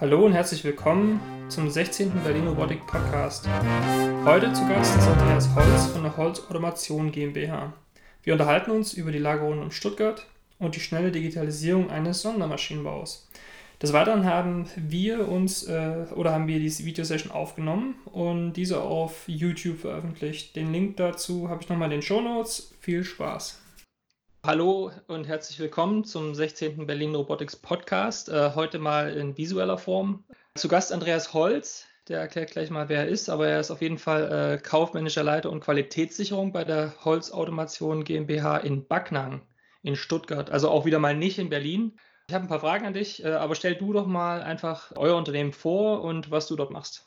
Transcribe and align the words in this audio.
Hallo 0.00 0.24
und 0.24 0.32
herzlich 0.32 0.62
willkommen 0.62 1.20
zum 1.48 1.68
16. 1.68 2.22
Berlin 2.22 2.46
Robotik 2.46 2.86
Podcast. 2.86 3.48
Heute 4.24 4.52
zu 4.52 4.64
Gast 4.68 4.96
ist 4.96 5.08
Andreas 5.08 5.52
Holz 5.56 5.86
von 5.86 6.04
der 6.04 6.16
Holz 6.16 6.38
Automation 6.38 7.10
GmbH. 7.10 7.72
Wir 8.22 8.34
unterhalten 8.34 8.70
uns 8.70 8.92
über 8.94 9.10
die 9.10 9.18
Lagerung 9.18 9.60
in 9.60 9.72
Stuttgart 9.72 10.24
und 10.60 10.76
die 10.76 10.80
schnelle 10.80 11.10
Digitalisierung 11.10 11.90
eines 11.90 12.22
Sondermaschinenbaus. 12.22 13.28
Des 13.82 13.92
Weiteren 13.92 14.24
haben 14.24 14.66
wir 14.76 15.26
uns 15.26 15.64
äh, 15.64 16.06
oder 16.14 16.30
haben 16.30 16.46
wir 16.46 16.60
diese 16.60 16.84
Videosession 16.84 17.32
aufgenommen 17.32 17.96
und 18.04 18.52
diese 18.52 18.80
auf 18.80 19.24
YouTube 19.26 19.80
veröffentlicht. 19.80 20.54
Den 20.54 20.72
Link 20.72 20.96
dazu 20.98 21.48
habe 21.48 21.60
ich 21.64 21.68
nochmal 21.68 21.86
in 21.86 21.98
den 21.98 22.02
Show 22.02 22.20
Notes. 22.20 22.72
Viel 22.80 23.02
Spaß! 23.02 23.58
Hallo 24.48 24.90
und 25.08 25.28
herzlich 25.28 25.60
willkommen 25.60 26.04
zum 26.04 26.34
16. 26.34 26.86
Berlin 26.86 27.14
Robotics 27.14 27.54
Podcast. 27.54 28.30
Äh, 28.30 28.52
heute 28.54 28.78
mal 28.78 29.12
in 29.12 29.36
visueller 29.36 29.76
Form. 29.76 30.24
Zu 30.54 30.68
Gast 30.68 30.90
Andreas 30.90 31.34
Holz, 31.34 31.84
der 32.08 32.20
erklärt 32.20 32.52
gleich 32.52 32.70
mal, 32.70 32.88
wer 32.88 33.00
er 33.00 33.08
ist, 33.08 33.28
aber 33.28 33.46
er 33.46 33.60
ist 33.60 33.70
auf 33.70 33.82
jeden 33.82 33.98
Fall 33.98 34.32
äh, 34.32 34.56
kaufmännischer 34.56 35.22
Leiter 35.22 35.50
und 35.50 35.60
Qualitätssicherung 35.60 36.52
bei 36.52 36.64
der 36.64 36.94
Holz 37.04 37.30
Automation 37.30 38.04
GmbH 38.04 38.56
in 38.56 38.88
Backnang 38.88 39.42
in 39.82 39.96
Stuttgart. 39.96 40.48
Also 40.48 40.70
auch 40.70 40.86
wieder 40.86 40.98
mal 40.98 41.14
nicht 41.14 41.38
in 41.38 41.50
Berlin. 41.50 41.98
Ich 42.26 42.34
habe 42.34 42.46
ein 42.46 42.48
paar 42.48 42.60
Fragen 42.60 42.86
an 42.86 42.94
dich, 42.94 43.22
äh, 43.22 43.32
aber 43.32 43.54
stell 43.54 43.74
du 43.74 43.92
doch 43.92 44.06
mal 44.06 44.40
einfach 44.40 44.92
euer 44.96 45.16
Unternehmen 45.18 45.52
vor 45.52 46.00
und 46.00 46.30
was 46.30 46.46
du 46.46 46.56
dort 46.56 46.70
machst. 46.70 47.06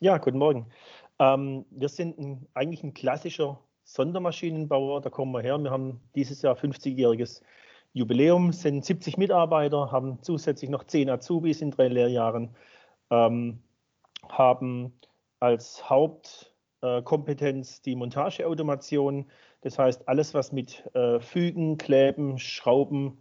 Ja, 0.00 0.18
guten 0.18 0.38
Morgen. 0.38 0.72
Ähm, 1.20 1.64
wir 1.70 1.88
sind 1.88 2.18
ein, 2.18 2.48
eigentlich 2.54 2.82
ein 2.82 2.92
klassischer 2.92 3.60
Sondermaschinenbauer, 3.92 5.02
da 5.02 5.10
kommen 5.10 5.32
wir 5.32 5.42
her. 5.42 5.58
Wir 5.58 5.70
haben 5.70 6.00
dieses 6.14 6.40
Jahr 6.40 6.56
50-jähriges 6.56 7.42
Jubiläum, 7.92 8.52
sind 8.52 8.86
70 8.86 9.18
Mitarbeiter, 9.18 9.92
haben 9.92 10.18
zusätzlich 10.22 10.70
noch 10.70 10.84
10 10.84 11.10
Azubis 11.10 11.60
in 11.60 11.72
drei 11.72 11.88
Lehrjahren, 11.88 12.56
ähm, 13.10 13.62
haben 14.30 14.94
als 15.40 15.90
Hauptkompetenz 15.90 17.78
äh, 17.78 17.82
die 17.84 17.94
Montageautomation. 17.94 19.30
Das 19.60 19.78
heißt, 19.78 20.08
alles, 20.08 20.32
was 20.32 20.52
mit 20.52 20.86
äh, 20.94 21.20
Fügen, 21.20 21.76
Kleben, 21.76 22.38
Schrauben, 22.38 23.18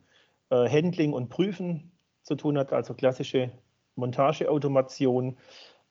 äh, 0.51 0.69
Handling 0.69 1.11
und 1.11 1.27
Prüfen 1.27 1.91
zu 2.23 2.35
tun 2.35 2.57
hat, 2.57 2.71
also 2.71 2.93
klassische 2.93 3.51
Montageautomation. 3.95 5.37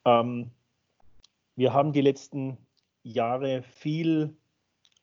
Ähm, 0.07 0.53
wir 1.55 1.75
haben 1.75 1.93
die 1.93 2.01
letzten 2.01 2.57
Jahre 3.03 3.63
viel 3.63 4.39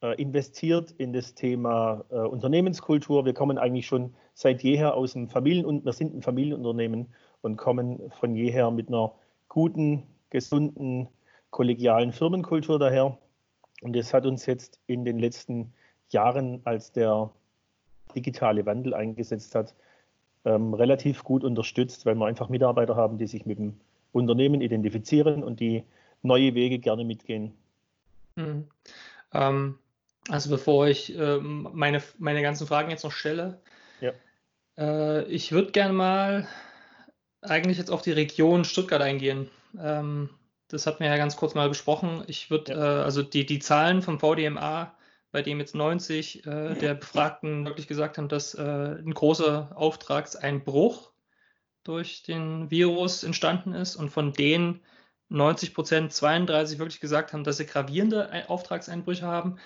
investiert 0.02 0.92
in 0.98 1.12
das 1.12 1.34
Thema 1.34 2.06
äh, 2.09 2.16
Unternehmenskultur. 2.16 3.26
Wir 3.26 3.34
kommen 3.34 3.58
eigentlich 3.58 3.88
schon 3.88 4.14
seit 4.34 4.62
jeher 4.62 4.95
aus 4.95 5.14
dem 5.14 5.28
Familien- 5.28 5.66
und 5.66 5.86
wir 5.86 5.94
sind 5.94 6.14
ein 6.14 6.22
Familienunternehmen 6.22 7.08
und 7.42 7.58
kommen 7.58 8.12
von 8.20 8.36
jeher 8.36 8.70
mit 8.72 8.89
einer 8.89 9.14
guten, 9.50 10.04
gesunden, 10.30 11.08
kollegialen 11.50 12.12
Firmenkultur 12.12 12.78
daher. 12.78 13.17
Und 13.81 13.95
das 13.95 14.14
hat 14.14 14.26
uns 14.26 14.45
jetzt 14.45 14.80
in 14.88 15.06
den 15.06 15.20
letzten 15.20 15.73
Jahren, 16.09 16.61
als 16.64 16.92
der 16.92 17.32
digitale 18.16 18.66
Wandel 18.66 18.94
eingesetzt 18.94 19.56
hat, 19.56 19.73
ähm, 20.45 20.73
relativ 20.73 21.23
gut 21.23 21.44
unterstützt, 21.44 22.06
weil 22.06 22.16
wir 22.16 22.26
einfach 22.26 22.50
Mitarbeiter 22.50 22.95
haben, 22.95 23.17
die 23.17 23.28
sich 23.28 23.45
mit 23.45 23.59
dem 23.59 23.80
Unternehmen 24.11 24.61
identifizieren 24.61 25.44
und 25.44 25.59
die 25.59 25.84
neue 26.22 26.56
Wege 26.56 26.80
gerne 26.80 27.04
mitgehen. 27.04 27.54
Mhm. 28.36 28.67
Ähm, 29.34 29.80
also 30.30 30.50
bevor 30.50 30.88
ich 30.88 31.16
ähm, 31.17 31.70
meine, 31.73 32.02
meine 32.17 32.42
ganzen 32.42 32.67
Fragen 32.67 32.89
jetzt 32.89 33.03
noch 33.03 33.11
stelle, 33.11 33.61
ja. 34.02 34.11
äh, 34.78 35.23
ich 35.25 35.52
würde 35.52 35.72
gerne 35.72 35.94
mal 35.94 36.47
eigentlich 37.42 37.78
jetzt 37.78 37.92
auf 37.92 38.02
die 38.02 38.11
Region 38.11 38.66
Stuttgart 38.66 39.02
eingehen. 39.02 39.50
Ähm, 39.80 40.30
das 40.67 40.86
hatten 40.86 41.00
wir 41.00 41.08
ja 41.08 41.17
ganz 41.17 41.38
kurz 41.38 41.55
mal 41.55 41.70
besprochen. 41.70 42.23
Ich 42.28 42.50
würde, 42.50 42.73
ja. 42.73 43.00
äh, 43.00 43.03
also 43.03 43.23
die, 43.23 43.45
die 43.45 43.59
Zahlen 43.59 44.02
vom 44.02 44.20
VDMA, 44.20 44.93
bei 45.32 45.42
dem 45.42 45.60
jetzt 45.60 45.76
90 45.76 46.45
äh, 46.45 46.76
der 46.76 46.95
Befragten 46.95 47.65
wirklich 47.65 47.88
gesagt 47.88 48.17
haben, 48.17 48.27
dass 48.27 48.54
äh, 48.54 48.61
ein 48.61 49.14
großer 49.14 49.71
Auftragseinbruch 49.76 51.11
durch 51.83 52.23
den 52.23 52.70
Virus 52.70 53.23
entstanden 53.23 53.73
ist 53.73 53.95
und 53.95 54.09
von 54.09 54.33
denen 54.33 54.82
90 55.30 55.73
Prozent, 55.73 56.14
32 56.14 56.80
wirklich 56.80 56.99
gesagt 56.99 57.33
haben, 57.33 57.44
dass 57.44 57.58
sie 57.58 57.65
gravierende 57.65 58.49
Auftragseinbrüche 58.49 59.26
haben. 59.26 59.58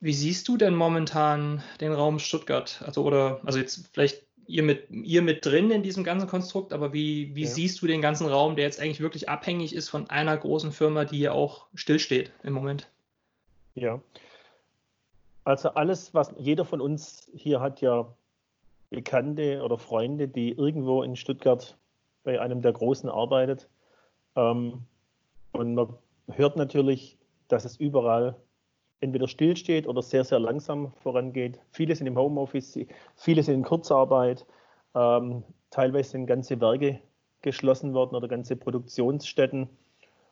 Wie 0.00 0.12
siehst 0.12 0.46
du 0.48 0.56
denn 0.56 0.74
momentan 0.74 1.62
den 1.80 1.92
Raum 1.92 2.18
Stuttgart? 2.18 2.82
Also 2.86 3.02
oder 3.02 3.40
also 3.44 3.58
jetzt 3.58 3.88
vielleicht 3.92 4.22
ihr 4.46 4.62
mit 4.62 4.90
ihr 4.90 5.22
mit 5.22 5.44
drin 5.44 5.70
in 5.70 5.82
diesem 5.82 6.04
ganzen 6.04 6.28
Konstrukt, 6.28 6.72
aber 6.72 6.92
wie, 6.92 7.34
wie 7.34 7.42
ja. 7.42 7.48
siehst 7.48 7.82
du 7.82 7.86
den 7.86 8.00
ganzen 8.00 8.26
Raum, 8.26 8.56
der 8.56 8.64
jetzt 8.64 8.80
eigentlich 8.80 9.00
wirklich 9.00 9.28
abhängig 9.28 9.74
ist 9.74 9.88
von 9.88 10.08
einer 10.08 10.36
großen 10.36 10.72
Firma, 10.72 11.04
die 11.04 11.20
ja 11.20 11.32
auch 11.32 11.66
stillsteht 11.74 12.32
im 12.42 12.54
Moment? 12.54 12.88
Ja. 13.74 14.00
Also 15.44 15.70
alles, 15.70 16.14
was 16.14 16.32
jeder 16.38 16.64
von 16.64 16.80
uns 16.80 17.30
hier 17.34 17.60
hat 17.60 17.80
ja 17.80 18.12
Bekannte 18.90 19.62
oder 19.62 19.78
Freunde, 19.78 20.28
die 20.28 20.52
irgendwo 20.52 21.02
in 21.02 21.16
Stuttgart 21.16 21.76
bei 22.24 22.40
einem 22.40 22.62
der 22.62 22.72
Großen 22.72 23.08
arbeitet. 23.08 23.68
Ähm, 24.36 24.82
und 25.52 25.74
man 25.74 25.94
hört 26.30 26.56
natürlich, 26.56 27.18
dass 27.48 27.64
es 27.64 27.76
überall 27.76 28.36
entweder 29.00 29.28
stillsteht 29.28 29.86
oder 29.86 30.02
sehr, 30.02 30.24
sehr 30.24 30.38
langsam 30.38 30.92
vorangeht. 31.02 31.60
Viele 31.70 31.94
sind 31.94 32.06
im 32.06 32.18
Homeoffice, 32.18 32.78
viele 33.16 33.42
sind 33.42 33.54
in 33.54 33.64
Kurzarbeit, 33.64 34.46
ähm, 34.94 35.44
teilweise 35.70 36.10
sind 36.10 36.26
ganze 36.26 36.60
Werke 36.60 37.00
geschlossen 37.42 37.94
worden 37.94 38.16
oder 38.16 38.28
ganze 38.28 38.56
Produktionsstätten 38.56 39.68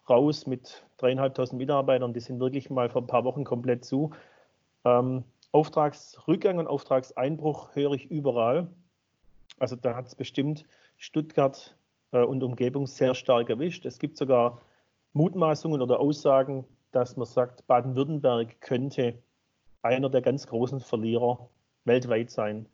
raus 0.08 0.46
mit 0.46 0.84
dreieinhalbtausend 0.98 1.58
Mitarbeitern. 1.58 2.12
Die 2.12 2.20
sind 2.20 2.40
wirklich 2.40 2.70
mal 2.70 2.88
vor 2.88 3.02
ein 3.02 3.06
paar 3.06 3.24
Wochen 3.24 3.44
komplett 3.44 3.84
zu. 3.84 4.10
Ähm, 4.84 5.24
Auftragsrückgang 5.52 6.58
und 6.58 6.66
Auftragseinbruch 6.66 7.74
höre 7.74 7.92
ich 7.92 8.10
überall. 8.10 8.68
Also 9.58 9.76
da 9.76 9.94
hat 9.94 10.06
es 10.06 10.14
bestimmt 10.14 10.64
Stuttgart 10.96 11.76
äh, 12.12 12.22
und 12.22 12.42
Umgebung 12.42 12.86
sehr 12.86 13.14
stark 13.14 13.48
erwischt. 13.48 13.86
Es 13.86 13.98
gibt 13.98 14.16
sogar 14.16 14.60
Mutmaßungen 15.12 15.80
oder 15.80 15.98
Aussagen, 15.98 16.64
dass 16.96 17.16
man 17.16 17.26
sagt, 17.26 17.66
Baden-Württemberg 17.66 18.60
könnte 18.62 19.14
einer 19.82 20.08
der 20.08 20.22
ganz 20.22 20.46
großen 20.46 20.80
Verlierer 20.80 21.48
weltweit 21.84 22.30
sein 22.30 22.66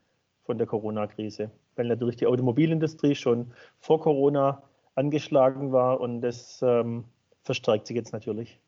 von 0.44 0.59
der 0.59 0.66
Corona-Krise, 0.66 1.50
weil 1.75 1.88
natürlich 1.88 2.16
die 2.16 2.27
Automobilindustrie 2.27 3.16
schon 3.16 3.53
vor 3.81 4.00
Corona 4.00 4.62
angeschlagen 4.94 5.72
war 5.72 6.00
und 6.00 6.21
das 6.21 6.61
ähm, 6.62 7.05
verstärkt 7.43 7.88
sich 7.88 7.97
jetzt 7.97 8.12
natürlich. 8.12 8.61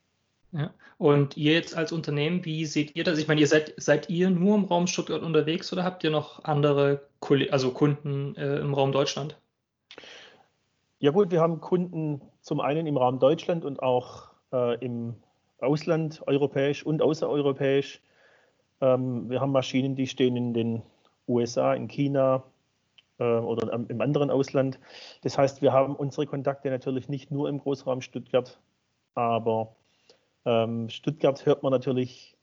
Ja. 0.50 0.72
Und 0.98 1.36
ihr 1.36 1.52
jetzt 1.52 1.76
als 1.76 1.92
Unternehmen, 1.92 2.44
wie 2.44 2.66
seht 2.66 2.96
ihr 2.96 3.04
das? 3.04 3.18
Ich 3.18 3.28
meine, 3.28 3.40
ihr 3.40 3.46
seid, 3.46 3.74
seid 3.76 4.10
ihr 4.10 4.30
nur 4.30 4.56
im 4.56 4.64
Raum 4.64 4.88
Stuttgart 4.88 5.22
unterwegs 5.22 5.72
oder 5.72 5.84
habt 5.84 6.02
ihr 6.02 6.10
noch 6.10 6.44
andere 6.44 7.02
also 7.50 7.70
Kunden 7.70 8.34
äh, 8.36 8.58
im 8.58 8.74
Raum 8.74 8.92
Deutschland? 8.92 9.36
Ja 10.98 11.12
gut, 11.12 11.30
wir 11.30 11.40
haben 11.40 11.60
Kunden 11.60 12.20
zum 12.40 12.60
einen 12.60 12.86
im 12.86 12.96
Raum 12.96 13.18
Deutschland 13.18 13.64
und 13.64 13.82
auch 13.82 14.30
äh, 14.52 14.78
im 14.84 15.14
Ausland, 15.64 16.22
europäisch 16.26 16.84
und 16.84 17.02
außereuropäisch. 17.02 18.00
Ähm, 18.80 19.28
wir 19.30 19.40
haben 19.40 19.52
Maschinen, 19.52 19.96
die 19.96 20.06
stehen 20.06 20.36
in 20.36 20.54
den 20.54 20.82
USA, 21.28 21.74
in 21.74 21.88
China 21.88 22.44
äh, 23.18 23.24
oder 23.24 23.72
im 23.72 24.00
anderen 24.00 24.30
Ausland. 24.30 24.78
Das 25.22 25.38
heißt, 25.38 25.62
wir 25.62 25.72
haben 25.72 25.96
unsere 25.96 26.26
Kontakte 26.26 26.70
natürlich 26.70 27.08
nicht 27.08 27.30
nur 27.30 27.48
im 27.48 27.58
Großraum 27.58 28.00
Stuttgart, 28.00 28.58
aber 29.14 29.74
ähm, 30.44 30.88
Stuttgart 30.88 31.44
hört 31.46 31.62
man 31.62 31.72
natürlich 31.72 32.36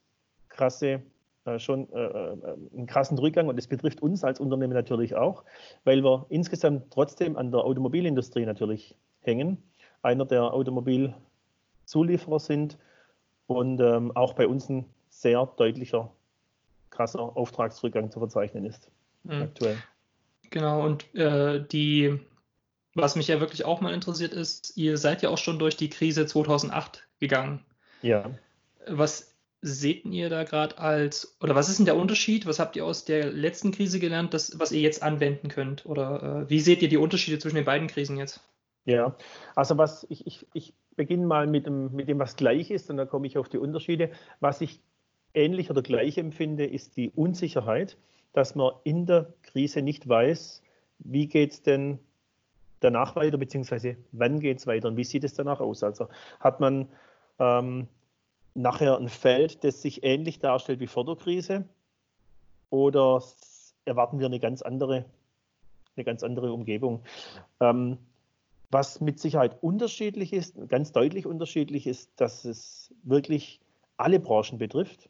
krasse, 0.49 1.01
äh, 1.45 1.59
schon 1.59 1.91
äh, 1.91 2.03
äh, 2.03 2.37
einen 2.73 2.85
krassen 2.85 3.17
Rückgang 3.17 3.47
und 3.47 3.55
das 3.55 3.67
betrifft 3.67 4.01
uns 4.01 4.23
als 4.23 4.39
Unternehmen 4.39 4.73
natürlich 4.73 5.15
auch, 5.15 5.43
weil 5.83 6.03
wir 6.03 6.25
insgesamt 6.29 6.91
trotzdem 6.91 7.35
an 7.35 7.51
der 7.51 7.61
Automobilindustrie 7.61 8.45
natürlich 8.45 8.95
hängen. 9.21 9.57
Einer 10.03 10.25
der 10.25 10.53
Automobilzulieferer 10.53 12.39
sind 12.39 12.77
und 13.51 13.79
ähm, 13.79 14.15
auch 14.15 14.33
bei 14.33 14.47
uns 14.47 14.69
ein 14.69 14.85
sehr 15.09 15.45
deutlicher, 15.57 16.11
krasser 16.89 17.19
Auftragsrückgang 17.37 18.11
zu 18.11 18.19
verzeichnen 18.19 18.65
ist 18.65 18.89
mhm. 19.23 19.43
aktuell. 19.43 19.77
Genau, 20.49 20.83
und 20.83 21.13
äh, 21.15 21.63
die, 21.65 22.19
was 22.93 23.15
mich 23.15 23.27
ja 23.27 23.39
wirklich 23.39 23.65
auch 23.65 23.81
mal 23.81 23.93
interessiert 23.93 24.33
ist, 24.33 24.75
ihr 24.75 24.97
seid 24.97 25.21
ja 25.21 25.29
auch 25.29 25.37
schon 25.37 25.59
durch 25.59 25.77
die 25.77 25.89
Krise 25.89 26.25
2008 26.25 27.07
gegangen. 27.19 27.63
Ja. 28.01 28.31
Was 28.87 29.33
seht 29.61 30.05
ihr 30.05 30.29
da 30.29 30.43
gerade 30.43 30.77
als, 30.79 31.37
oder 31.39 31.55
was 31.55 31.69
ist 31.69 31.77
denn 31.77 31.85
der 31.85 31.95
Unterschied? 31.95 32.45
Was 32.47 32.59
habt 32.59 32.75
ihr 32.75 32.85
aus 32.85 33.05
der 33.05 33.31
letzten 33.31 33.71
Krise 33.71 33.99
gelernt, 33.99 34.33
das, 34.33 34.59
was 34.59 34.71
ihr 34.71 34.81
jetzt 34.81 35.03
anwenden 35.03 35.49
könnt? 35.49 35.85
Oder 35.85 36.41
äh, 36.45 36.49
wie 36.49 36.59
seht 36.59 36.81
ihr 36.81 36.89
die 36.89 36.97
Unterschiede 36.97 37.39
zwischen 37.39 37.55
den 37.55 37.65
beiden 37.65 37.87
Krisen 37.87 38.17
jetzt? 38.17 38.41
Ja, 38.85 39.15
also 39.55 39.77
was 39.77 40.07
ich, 40.09 40.25
ich, 40.25 40.47
ich 40.53 40.73
beginne 41.01 41.25
mal 41.25 41.47
mit 41.47 41.65
dem, 41.65 41.91
mit 41.95 42.07
dem, 42.09 42.19
was 42.19 42.35
gleich 42.35 42.69
ist, 42.69 42.91
und 42.91 42.97
dann 42.97 43.09
komme 43.09 43.25
ich 43.25 43.39
auf 43.39 43.49
die 43.49 43.57
Unterschiede. 43.57 44.11
Was 44.39 44.61
ich 44.61 44.79
ähnlich 45.33 45.71
oder 45.71 45.81
gleich 45.81 46.19
empfinde, 46.19 46.63
ist 46.67 46.95
die 46.95 47.09
Unsicherheit, 47.09 47.97
dass 48.33 48.53
man 48.53 48.73
in 48.83 49.07
der 49.07 49.33
Krise 49.41 49.81
nicht 49.81 50.07
weiß, 50.07 50.61
wie 50.99 51.25
geht 51.25 51.53
es 51.53 51.63
denn 51.63 51.97
danach 52.81 53.15
weiter, 53.15 53.39
beziehungsweise 53.39 53.97
wann 54.11 54.41
geht 54.41 54.59
es 54.59 54.67
weiter 54.67 54.89
und 54.89 54.97
wie 54.97 55.03
sieht 55.03 55.23
es 55.23 55.33
danach 55.33 55.59
aus? 55.59 55.81
Also 55.81 56.07
hat 56.39 56.59
man 56.59 56.87
ähm, 57.39 57.87
nachher 58.53 58.95
ein 58.95 59.09
Feld, 59.09 59.63
das 59.63 59.81
sich 59.81 60.03
ähnlich 60.03 60.37
darstellt 60.37 60.81
wie 60.81 60.87
vor 60.87 61.03
der 61.03 61.15
Krise 61.15 61.65
oder 62.69 63.23
erwarten 63.85 64.19
wir 64.19 64.27
eine 64.27 64.39
ganz 64.39 64.61
andere, 64.61 65.05
eine 65.95 66.05
ganz 66.05 66.21
andere 66.21 66.53
Umgebung? 66.53 67.01
Ähm, 67.59 67.97
was 68.71 69.01
mit 69.01 69.19
Sicherheit 69.19 69.61
unterschiedlich 69.61 70.33
ist, 70.33 70.55
ganz 70.69 70.93
deutlich 70.93 71.25
unterschiedlich 71.25 71.87
ist, 71.87 72.11
dass 72.15 72.45
es 72.45 72.93
wirklich 73.03 73.59
alle 73.97 74.19
Branchen 74.19 74.57
betrifft, 74.57 75.09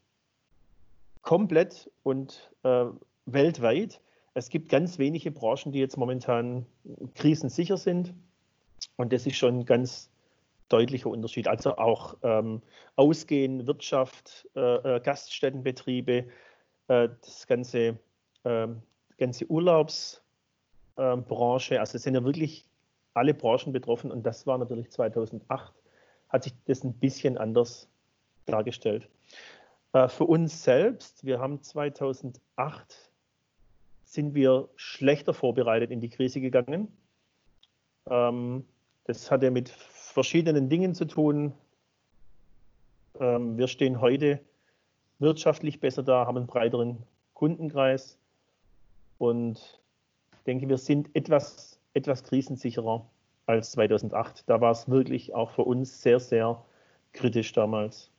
komplett 1.21 1.89
und 2.03 2.51
äh, 2.63 2.85
weltweit. 3.25 4.01
Es 4.33 4.49
gibt 4.49 4.69
ganz 4.69 4.97
wenige 4.97 5.31
Branchen, 5.31 5.71
die 5.71 5.79
jetzt 5.79 5.97
momentan 5.97 6.65
krisensicher 7.15 7.77
sind. 7.77 8.13
Und 8.97 9.13
das 9.13 9.27
ist 9.27 9.37
schon 9.37 9.59
ein 9.59 9.65
ganz 9.65 10.09
deutlicher 10.69 11.09
Unterschied. 11.09 11.47
Also 11.47 11.77
auch 11.77 12.17
ähm, 12.23 12.61
Ausgehen, 12.95 13.67
Wirtschaft, 13.67 14.47
äh, 14.55 14.95
äh, 14.95 14.99
Gaststättenbetriebe, 15.01 16.25
äh, 16.87 17.09
das 17.21 17.45
ganze, 17.45 17.99
ähm, 18.45 18.81
ganze 19.17 19.45
Urlaubsbranche. 19.45 21.79
also 21.79 21.97
es 21.97 22.03
sind 22.03 22.15
ja 22.15 22.23
wirklich 22.23 22.65
alle 23.13 23.33
Branchen 23.33 23.73
betroffen 23.73 24.11
und 24.11 24.23
das 24.23 24.47
war 24.47 24.57
natürlich 24.57 24.91
2008, 24.91 25.73
hat 26.29 26.43
sich 26.43 26.53
das 26.65 26.83
ein 26.83 26.93
bisschen 26.93 27.37
anders 27.37 27.89
dargestellt. 28.45 29.09
Äh, 29.93 30.07
für 30.07 30.25
uns 30.25 30.63
selbst, 30.63 31.25
wir 31.25 31.39
haben 31.39 31.61
2008 31.61 33.11
sind 34.03 34.35
wir 34.35 34.69
schlechter 34.75 35.33
vorbereitet 35.33 35.89
in 35.89 36.01
die 36.01 36.09
Krise 36.09 36.41
gegangen. 36.41 36.89
Ähm, 38.09 38.65
das 39.05 39.31
hatte 39.31 39.51
mit 39.51 39.69
verschiedenen 39.69 40.69
Dingen 40.69 40.93
zu 40.93 41.05
tun. 41.05 41.53
Ähm, 43.19 43.57
wir 43.57 43.67
stehen 43.67 44.01
heute 44.01 44.39
wirtschaftlich 45.19 45.79
besser 45.79 46.03
da, 46.03 46.25
haben 46.25 46.37
einen 46.37 46.47
breiteren 46.47 47.03
Kundenkreis 47.33 48.17
und 49.17 49.81
denke, 50.45 50.67
wir 50.67 50.77
sind 50.77 51.15
etwas, 51.15 51.79
etwas 51.93 52.23
krisensicherer 52.23 53.05
als 53.45 53.71
2008. 53.71 54.43
Da 54.47 54.61
war 54.61 54.71
es 54.71 54.89
wirklich 54.89 55.33
auch 55.33 55.51
für 55.51 55.63
uns 55.63 56.01
sehr, 56.01 56.19
sehr 56.19 56.63
kritisch 57.13 57.53
damals. 57.53 58.09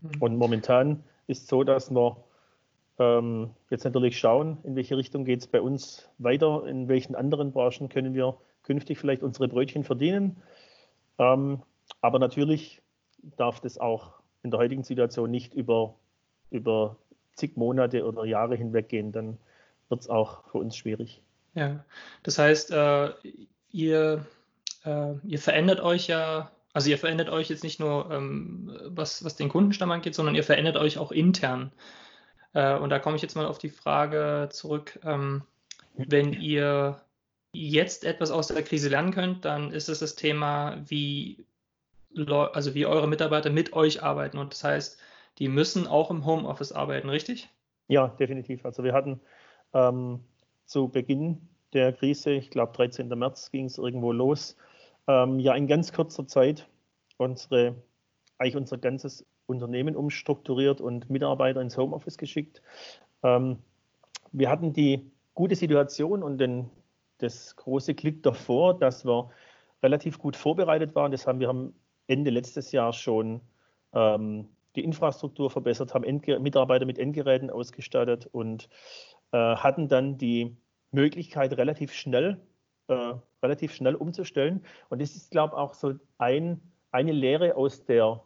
Mhm. 0.00 0.10
Und 0.20 0.36
momentan 0.36 1.04
ist 1.26 1.42
es 1.42 1.48
so, 1.48 1.64
dass 1.64 1.90
wir 1.90 2.16
ähm, 2.98 3.50
jetzt 3.70 3.84
natürlich 3.84 4.18
schauen, 4.18 4.58
in 4.64 4.76
welche 4.76 4.96
Richtung 4.96 5.24
geht 5.24 5.40
es 5.40 5.46
bei 5.46 5.60
uns 5.60 6.08
weiter, 6.18 6.66
in 6.66 6.88
welchen 6.88 7.14
anderen 7.14 7.52
Branchen 7.52 7.88
können 7.88 8.14
wir 8.14 8.36
künftig 8.62 8.98
vielleicht 8.98 9.22
unsere 9.22 9.48
Brötchen 9.48 9.84
verdienen. 9.84 10.36
Ähm, 11.18 11.62
aber 12.00 12.18
natürlich 12.18 12.82
darf 13.36 13.60
das 13.60 13.78
auch 13.78 14.14
in 14.42 14.50
der 14.50 14.60
heutigen 14.60 14.84
Situation 14.84 15.30
nicht 15.30 15.54
über, 15.54 15.94
über 16.50 16.96
zig 17.34 17.56
Monate 17.56 18.06
oder 18.06 18.24
Jahre 18.24 18.56
hinweg 18.56 18.88
gehen. 18.88 19.12
Dann 19.12 19.38
wird 19.88 20.02
es 20.02 20.08
auch 20.08 20.44
für 20.48 20.58
uns 20.58 20.76
schwierig. 20.76 21.22
Ja, 21.54 21.84
das 22.22 22.38
heißt, 22.38 22.70
äh, 22.72 23.12
ihr, 23.70 24.26
äh, 24.84 25.14
ihr 25.24 25.38
verändert 25.38 25.80
euch 25.80 26.08
ja, 26.08 26.50
also 26.72 26.90
ihr 26.90 26.98
verändert 26.98 27.28
euch 27.28 27.48
jetzt 27.48 27.62
nicht 27.62 27.78
nur, 27.78 28.10
ähm, 28.10 28.76
was, 28.86 29.24
was 29.24 29.36
den 29.36 29.48
Kundenstamm 29.48 29.92
angeht, 29.92 30.14
sondern 30.14 30.34
ihr 30.34 30.44
verändert 30.44 30.76
euch 30.76 30.98
auch 30.98 31.12
intern. 31.12 31.72
Äh, 32.52 32.76
und 32.76 32.90
da 32.90 32.98
komme 32.98 33.16
ich 33.16 33.22
jetzt 33.22 33.36
mal 33.36 33.46
auf 33.46 33.58
die 33.58 33.68
Frage 33.68 34.48
zurück, 34.50 34.98
ähm, 35.04 35.42
wenn 35.94 36.32
ihr 36.32 37.00
jetzt 37.52 38.04
etwas 38.04 38.32
aus 38.32 38.48
der 38.48 38.62
Krise 38.64 38.88
lernen 38.88 39.12
könnt, 39.12 39.44
dann 39.44 39.70
ist 39.70 39.88
es 39.88 40.00
das 40.00 40.16
Thema, 40.16 40.82
wie, 40.86 41.46
also 42.26 42.74
wie 42.74 42.86
eure 42.86 43.06
Mitarbeiter 43.06 43.50
mit 43.50 43.72
euch 43.74 44.02
arbeiten. 44.02 44.38
Und 44.38 44.52
das 44.52 44.64
heißt, 44.64 45.00
die 45.38 45.48
müssen 45.48 45.86
auch 45.86 46.10
im 46.10 46.26
Homeoffice 46.26 46.72
arbeiten, 46.72 47.08
richtig? 47.08 47.48
Ja, 47.86 48.08
definitiv. 48.08 48.64
Also 48.64 48.82
wir 48.82 48.92
hatten 48.92 49.20
ähm, 49.72 50.20
zu 50.66 50.88
Beginn 50.88 51.48
der 51.72 51.92
Krise, 51.92 52.32
ich 52.32 52.50
glaube 52.50 52.72
13. 52.72 53.08
März 53.08 53.50
ging 53.50 53.66
es 53.66 53.78
irgendwo 53.78 54.12
los, 54.12 54.56
ähm, 55.08 55.38
ja 55.38 55.54
in 55.54 55.66
ganz 55.66 55.92
kurzer 55.92 56.26
Zeit 56.26 56.68
unsere, 57.16 57.74
eigentlich 58.38 58.56
unser 58.56 58.78
ganzes 58.78 59.26
Unternehmen 59.46 59.96
umstrukturiert 59.96 60.80
und 60.80 61.10
Mitarbeiter 61.10 61.60
ins 61.60 61.76
Homeoffice 61.76 62.16
geschickt. 62.16 62.62
Ähm, 63.22 63.58
wir 64.32 64.50
hatten 64.50 64.72
die 64.72 65.10
gute 65.34 65.56
Situation 65.56 66.22
und 66.22 66.38
den, 66.38 66.70
das 67.18 67.54
große 67.56 67.94
Glück 67.94 68.22
davor, 68.22 68.78
dass 68.78 69.04
wir 69.04 69.30
relativ 69.82 70.18
gut 70.18 70.36
vorbereitet 70.36 70.94
waren. 70.94 71.12
Das 71.12 71.26
haben 71.26 71.40
wir 71.40 71.48
haben 71.48 71.74
Ende 72.06 72.30
letztes 72.30 72.72
Jahr 72.72 72.92
schon 72.92 73.40
ähm, 73.92 74.48
die 74.76 74.84
Infrastruktur 74.84 75.50
verbessert, 75.50 75.94
haben 75.94 76.04
Endge 76.04 76.38
Mitarbeiter 76.40 76.84
mit 76.84 76.98
Endgeräten 76.98 77.50
ausgestattet 77.50 78.28
und 78.32 78.68
hatten 79.36 79.88
dann 79.88 80.18
die 80.18 80.56
Möglichkeit, 80.92 81.56
relativ 81.56 81.92
schnell, 81.92 82.40
äh, 82.88 83.14
relativ 83.42 83.74
schnell 83.74 83.94
umzustellen. 83.94 84.64
Und 84.88 85.02
das 85.02 85.14
ist, 85.16 85.30
glaube 85.30 85.54
ich, 85.54 85.58
auch 85.58 85.74
so 85.74 85.94
ein, 86.18 86.60
eine 86.92 87.12
Lehre 87.12 87.56
aus 87.56 87.84
der 87.84 88.22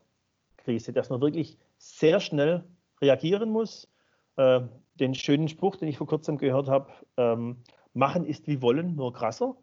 Krise, 0.58 0.93
dass 0.93 1.10
man 1.10 1.20
wirklich 1.20 1.58
sehr 1.78 2.20
schnell 2.20 2.64
reagieren 3.00 3.50
muss. 3.50 3.88
Äh, 4.37 4.60
den 5.00 5.14
schönen 5.14 5.49
Spruch, 5.49 5.76
den 5.76 5.88
ich 5.88 5.99
vor 5.99 6.06
kurzem 6.06 6.38
gehört 6.38 6.69
habe, 6.69 6.90
ähm, 7.16 7.58
machen 7.94 8.25
ist 8.25 8.46
wie 8.46 8.61
wollen, 8.62 8.96
nur 8.96 9.12
krasser. 9.12 9.56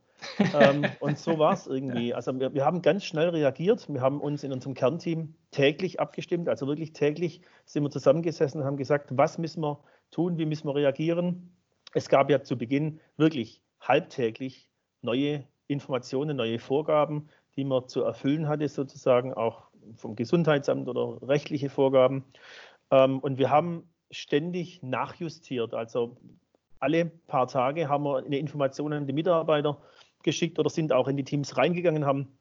ähm, 0.60 0.86
und 1.02 1.20
so 1.20 1.38
war 1.38 1.54
es 1.54 1.68
irgendwie. 1.68 2.14
Also 2.14 2.38
wir, 2.40 2.54
wir, 2.54 2.66
haben 2.66 2.82
ganz 2.82 3.04
schnell 3.04 3.30
reagiert. 3.30 3.88
Wir 3.90 4.02
haben 4.02 4.22
uns 4.22 4.44
in 4.44 4.54
unserem 4.54 4.74
Kernteam 4.74 5.36
täglich 5.52 6.00
abgestimmt, 6.00 6.48
also 6.48 6.68
wirklich 6.68 6.94
täglich 6.94 7.42
sind 7.66 7.84
wir 7.84 7.92
zusammengesessen 7.92 8.62
und 8.62 8.66
haben 8.66 8.78
gesagt, 8.78 9.10
was 9.18 9.38
müssen 9.38 9.62
wir 9.62 9.80
tun, 10.16 10.38
wie 10.38 10.46
müssen 10.46 10.68
wir 10.68 10.76
reagieren. 10.76 11.52
Es 11.94 12.08
gab 12.08 12.30
ja 12.30 12.42
zu 12.42 12.58
Beginn 12.58 13.02
wirklich 13.18 13.62
halbtäglich 13.82 14.70
neue 15.02 15.44
Informationen, 15.68 16.38
neue 16.38 16.58
Vorgaben, 16.58 17.28
die 17.58 17.66
man 17.66 17.88
zu 17.90 18.02
erfüllen 18.02 18.48
hatte, 18.48 18.68
sozusagen 18.70 19.34
auch 19.34 19.64
vom 19.98 20.16
Gesundheitsamt 20.16 20.88
oder 20.88 21.22
rechtliche 21.28 21.70
Vorgaben. 21.70 22.24
Ähm, 22.92 23.20
und 23.20 23.38
wir 23.38 23.50
haben 23.50 23.90
ständig 24.10 24.82
nachjustiert. 24.82 25.74
Also 25.74 26.16
alle 26.80 27.06
paar 27.06 27.48
Tage 27.48 27.90
haben 27.90 28.06
wir 28.06 28.18
eine 28.18 28.38
Information 28.38 28.94
an 28.94 29.08
die 29.08 29.14
Mitarbeiter 29.14 29.82
geschickt 30.24 30.60
oder 30.60 30.70
sind 30.70 30.94
auch 30.94 31.10
in 31.10 31.18
die 31.18 31.24
Teams 31.26 31.58
reingegangen, 31.58 32.06
haben 32.06 32.38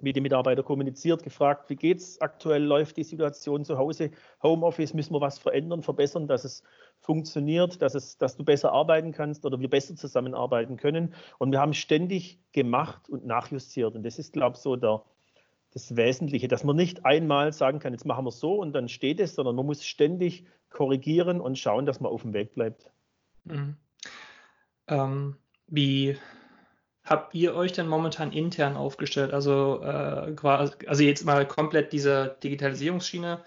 mit 0.00 0.16
den 0.16 0.22
Mitarbeitern 0.22 0.64
kommuniziert, 0.64 1.22
gefragt, 1.22 1.68
wie 1.70 1.76
geht 1.76 1.98
es 1.98 2.20
aktuell, 2.20 2.62
läuft 2.62 2.96
die 2.96 3.04
Situation 3.04 3.64
zu 3.64 3.78
Hause, 3.78 4.10
Homeoffice, 4.42 4.94
müssen 4.94 5.14
wir 5.14 5.20
was 5.20 5.38
verändern, 5.38 5.82
verbessern, 5.82 6.28
dass 6.28 6.44
es 6.44 6.62
funktioniert, 7.08 7.80
dass, 7.80 7.94
es, 7.94 8.18
dass 8.18 8.36
du 8.36 8.44
besser 8.44 8.70
arbeiten 8.70 9.12
kannst 9.12 9.46
oder 9.46 9.58
wir 9.58 9.70
besser 9.70 9.96
zusammenarbeiten 9.96 10.76
können. 10.76 11.14
Und 11.38 11.52
wir 11.52 11.58
haben 11.58 11.72
ständig 11.72 12.38
gemacht 12.52 13.08
und 13.08 13.24
nachjustiert. 13.24 13.94
Und 13.94 14.02
das 14.02 14.18
ist, 14.18 14.34
glaube 14.34 14.56
ich, 14.56 14.62
so 14.62 14.76
der, 14.76 15.02
das 15.72 15.96
Wesentliche, 15.96 16.48
dass 16.48 16.64
man 16.64 16.76
nicht 16.76 17.06
einmal 17.06 17.54
sagen 17.54 17.78
kann, 17.78 17.94
jetzt 17.94 18.04
machen 18.04 18.26
wir 18.26 18.28
es 18.28 18.40
so 18.40 18.56
und 18.56 18.74
dann 18.74 18.90
steht 18.90 19.20
es, 19.20 19.34
sondern 19.36 19.56
man 19.56 19.64
muss 19.64 19.86
ständig 19.86 20.44
korrigieren 20.68 21.40
und 21.40 21.58
schauen, 21.58 21.86
dass 21.86 21.98
man 21.98 22.12
auf 22.12 22.20
dem 22.20 22.34
Weg 22.34 22.52
bleibt. 22.52 22.90
Mhm. 23.44 23.76
Ähm, 24.88 25.36
wie 25.66 26.18
habt 27.04 27.34
ihr 27.34 27.54
euch 27.54 27.72
denn 27.72 27.88
momentan 27.88 28.32
intern 28.32 28.76
aufgestellt? 28.76 29.32
Also, 29.32 29.80
äh, 29.82 30.36
also 30.44 31.02
jetzt 31.02 31.24
mal 31.24 31.48
komplett 31.48 31.94
diese 31.94 32.36
Digitalisierungsschiene. 32.42 33.42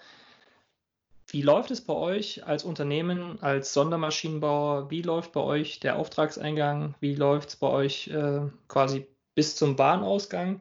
Wie 1.32 1.40
läuft 1.40 1.70
es 1.70 1.80
bei 1.80 1.94
euch 1.94 2.46
als 2.46 2.62
Unternehmen, 2.62 3.38
als 3.40 3.72
Sondermaschinenbauer? 3.72 4.90
Wie 4.90 5.00
läuft 5.00 5.32
bei 5.32 5.40
euch 5.40 5.80
der 5.80 5.96
Auftragseingang? 5.96 6.94
Wie 7.00 7.14
läuft 7.14 7.48
es 7.48 7.56
bei 7.56 7.68
euch 7.68 8.08
äh, 8.08 8.42
quasi 8.68 9.06
bis 9.34 9.56
zum 9.56 9.74
Bahnausgang? 9.76 10.60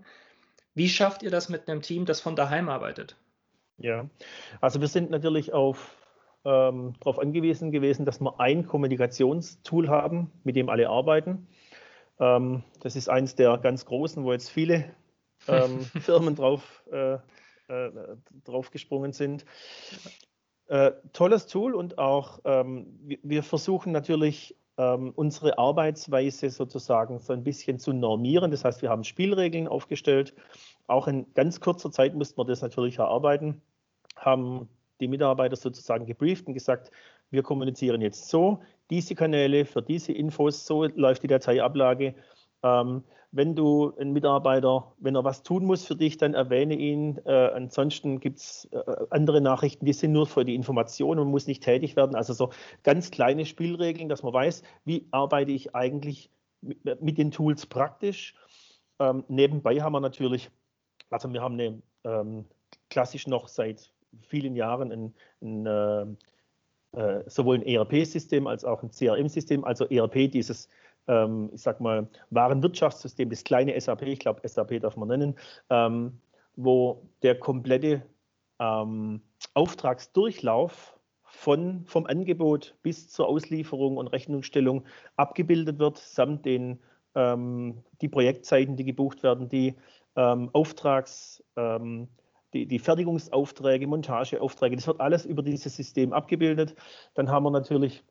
Wie 0.73 0.87
schafft 0.87 1.23
ihr 1.23 1.29
das 1.29 1.49
mit 1.49 1.67
einem 1.67 1.81
Team, 1.81 2.05
das 2.05 2.21
von 2.21 2.37
daheim 2.37 2.69
arbeitet? 2.69 3.17
Ja, 3.79 4.09
also 4.61 4.79
wir 4.79 4.87
sind 4.87 5.09
natürlich 5.09 5.51
auf, 5.51 5.93
ähm, 6.45 6.93
darauf 7.01 7.19
angewiesen 7.19 7.71
gewesen, 7.71 8.05
dass 8.05 8.21
wir 8.21 8.39
ein 8.39 8.65
Kommunikationstool 8.65 9.89
haben, 9.89 10.31
mit 10.45 10.55
dem 10.55 10.69
alle 10.69 10.87
arbeiten. 10.87 11.49
Ähm, 12.17 12.63
das 12.79 12.95
ist 12.95 13.09
eins 13.09 13.35
der 13.35 13.57
ganz 13.57 13.85
großen, 13.85 14.23
wo 14.23 14.31
jetzt 14.31 14.49
viele 14.49 14.85
ähm, 15.49 15.81
Firmen 15.99 16.35
drauf, 16.35 16.85
äh, 16.93 17.15
äh, 17.67 17.91
drauf 18.45 18.71
gesprungen 18.71 19.11
sind. 19.11 19.43
Äh, 20.71 20.93
tolles 21.11 21.47
Tool 21.47 21.75
und 21.75 21.97
auch 21.97 22.39
ähm, 22.45 22.97
wir, 23.03 23.43
versuchen 23.43 23.91
natürlich 23.91 24.55
ähm, 24.77 25.11
unsere 25.17 25.57
Arbeitsweise 25.57 26.49
sozusagen 26.49 27.19
so 27.19 27.33
ein 27.33 27.43
bisschen 27.43 27.77
zu 27.77 27.91
normieren. 27.91 28.51
Das 28.51 28.63
heißt, 28.63 28.81
wir 28.81 28.89
haben 28.89 29.03
Spielregeln 29.03 29.67
aufgestellt. 29.67 30.33
Auch 30.87 31.09
in 31.09 31.25
ganz 31.33 31.59
kurzer 31.59 31.91
Zeit 31.91 32.15
mussten 32.15 32.39
wir 32.39 32.45
das 32.45 32.61
natürlich 32.61 32.99
erarbeiten, 32.99 33.61
haben 34.15 34.69
die 35.01 35.09
Mitarbeiter 35.09 35.57
sozusagen 35.57 36.05
gebrieft 36.05 36.47
und 36.47 36.53
gesagt, 36.53 36.89
wir 37.31 37.43
kommunizieren 37.43 37.99
jetzt 37.99 38.29
so, 38.29 38.61
diese 38.89 39.13
Kanäle 39.13 39.65
für 39.65 39.81
diese 39.81 40.13
Infos, 40.13 40.65
so 40.65 40.85
läuft 40.85 41.23
die 41.23 41.27
Dateiablage. 41.27 42.15
Ähm, 42.63 43.03
wenn 43.31 43.55
du 43.55 43.93
einen 43.97 44.11
Mitarbeiter, 44.11 44.91
wenn 44.99 45.15
er 45.15 45.23
was 45.23 45.43
tun 45.43 45.65
muss 45.65 45.85
für 45.85 45.95
dich, 45.95 46.17
dann 46.17 46.33
erwähne 46.33 46.75
ihn. 46.75 47.17
Äh, 47.25 47.31
ansonsten 47.53 48.19
gibt 48.19 48.39
es 48.39 48.67
äh, 48.71 48.83
andere 49.09 49.39
Nachrichten, 49.39 49.85
die 49.85 49.93
sind 49.93 50.11
nur 50.11 50.27
für 50.27 50.43
die 50.43 50.53
Information 50.53 51.17
und 51.17 51.29
muss 51.29 51.47
nicht 51.47 51.63
tätig 51.63 51.95
werden. 51.95 52.15
Also 52.15 52.33
so 52.33 52.49
ganz 52.83 53.09
kleine 53.09 53.45
Spielregeln, 53.45 54.09
dass 54.09 54.23
man 54.23 54.33
weiß, 54.33 54.63
wie 54.83 55.07
arbeite 55.11 55.51
ich 55.51 55.73
eigentlich 55.73 56.29
mit, 56.61 57.01
mit 57.01 57.17
den 57.17 57.31
Tools 57.31 57.65
praktisch. 57.65 58.35
Ähm, 58.99 59.23
nebenbei 59.29 59.81
haben 59.81 59.93
wir 59.93 60.01
natürlich, 60.01 60.51
also 61.09 61.31
wir 61.31 61.41
haben 61.41 61.53
eine 61.53 61.81
ähm, 62.03 62.45
klassisch 62.89 63.27
noch 63.27 63.47
seit 63.47 63.93
vielen 64.19 64.57
Jahren 64.57 64.91
ein, 64.91 65.15
ein 65.41 65.65
äh, 65.65 66.99
äh 66.99 67.23
sowohl 67.27 67.55
ein 67.55 67.65
ERP-System 67.65 68.45
als 68.45 68.65
auch 68.65 68.83
ein 68.83 68.91
CRM-System, 68.91 69.63
also 69.63 69.85
ERP, 69.85 70.29
dieses 70.29 70.67
ähm, 71.07 71.49
ich 71.53 71.61
sag 71.61 71.79
mal, 71.81 72.07
Warenwirtschaftssystem, 72.29 73.29
das 73.29 73.43
kleine 73.43 73.79
SAP, 73.79 74.03
ich 74.03 74.19
glaube, 74.19 74.47
SAP 74.47 74.79
darf 74.81 74.95
man 74.97 75.09
nennen, 75.09 75.35
ähm, 75.69 76.19
wo 76.55 77.09
der 77.23 77.39
komplette 77.39 78.03
ähm, 78.59 79.21
Auftragsdurchlauf 79.53 80.97
von, 81.23 81.85
vom 81.85 82.05
Angebot 82.05 82.75
bis 82.83 83.09
zur 83.09 83.27
Auslieferung 83.27 83.97
und 83.97 84.07
Rechnungsstellung 84.07 84.85
abgebildet 85.15 85.79
wird, 85.79 85.97
samt 85.97 86.45
den 86.45 86.79
ähm, 87.15 87.83
die 88.01 88.09
Projektzeiten, 88.09 88.75
die 88.77 88.85
gebucht 88.85 89.23
werden, 89.23 89.49
die 89.49 89.75
ähm, 90.15 90.49
Auftrags, 90.53 91.43
ähm, 91.55 92.07
die, 92.53 92.65
die 92.65 92.79
Fertigungsaufträge, 92.79 93.87
Montageaufträge, 93.87 94.75
das 94.75 94.87
wird 94.87 94.99
alles 94.99 95.25
über 95.25 95.41
dieses 95.41 95.75
System 95.75 96.13
abgebildet. 96.13 96.75
Dann 97.13 97.29
haben 97.29 97.43
wir 97.43 97.51
natürlich 97.51 98.03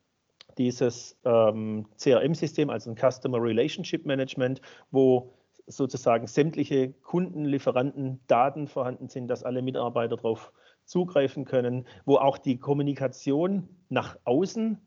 dieses 0.60 1.18
ähm, 1.24 1.86
CRM-System, 1.96 2.68
also 2.68 2.90
ein 2.90 2.96
Customer 2.96 3.42
Relationship 3.42 4.04
Management, 4.04 4.60
wo 4.90 5.32
sozusagen 5.66 6.26
sämtliche 6.26 6.92
Kunden, 7.02 7.46
Lieferanten, 7.46 8.20
Daten 8.26 8.68
vorhanden 8.68 9.08
sind, 9.08 9.28
dass 9.28 9.42
alle 9.42 9.62
Mitarbeiter 9.62 10.16
darauf 10.16 10.52
zugreifen 10.84 11.46
können, 11.46 11.86
wo 12.04 12.16
auch 12.16 12.36
die 12.36 12.58
Kommunikation 12.58 13.70
nach 13.88 14.18
außen 14.24 14.78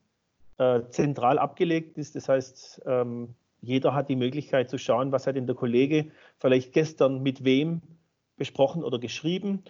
äh, 0.59 0.81
zentral 0.89 1.39
abgelegt 1.39 1.97
ist. 1.97 2.15
Das 2.15 2.29
heißt, 2.29 2.83
ähm, 2.85 3.33
jeder 3.61 3.95
hat 3.95 4.09
die 4.09 4.15
Möglichkeit 4.15 4.69
zu 4.69 4.77
schauen, 4.77 5.11
was 5.11 5.25
hat 5.25 5.37
denn 5.37 5.47
der 5.47 5.55
Kollege 5.55 6.11
vielleicht 6.37 6.71
gestern 6.73 7.23
mit 7.23 7.45
wem 7.45 7.81
besprochen 8.37 8.83
oder 8.83 8.99
geschrieben 8.99 9.63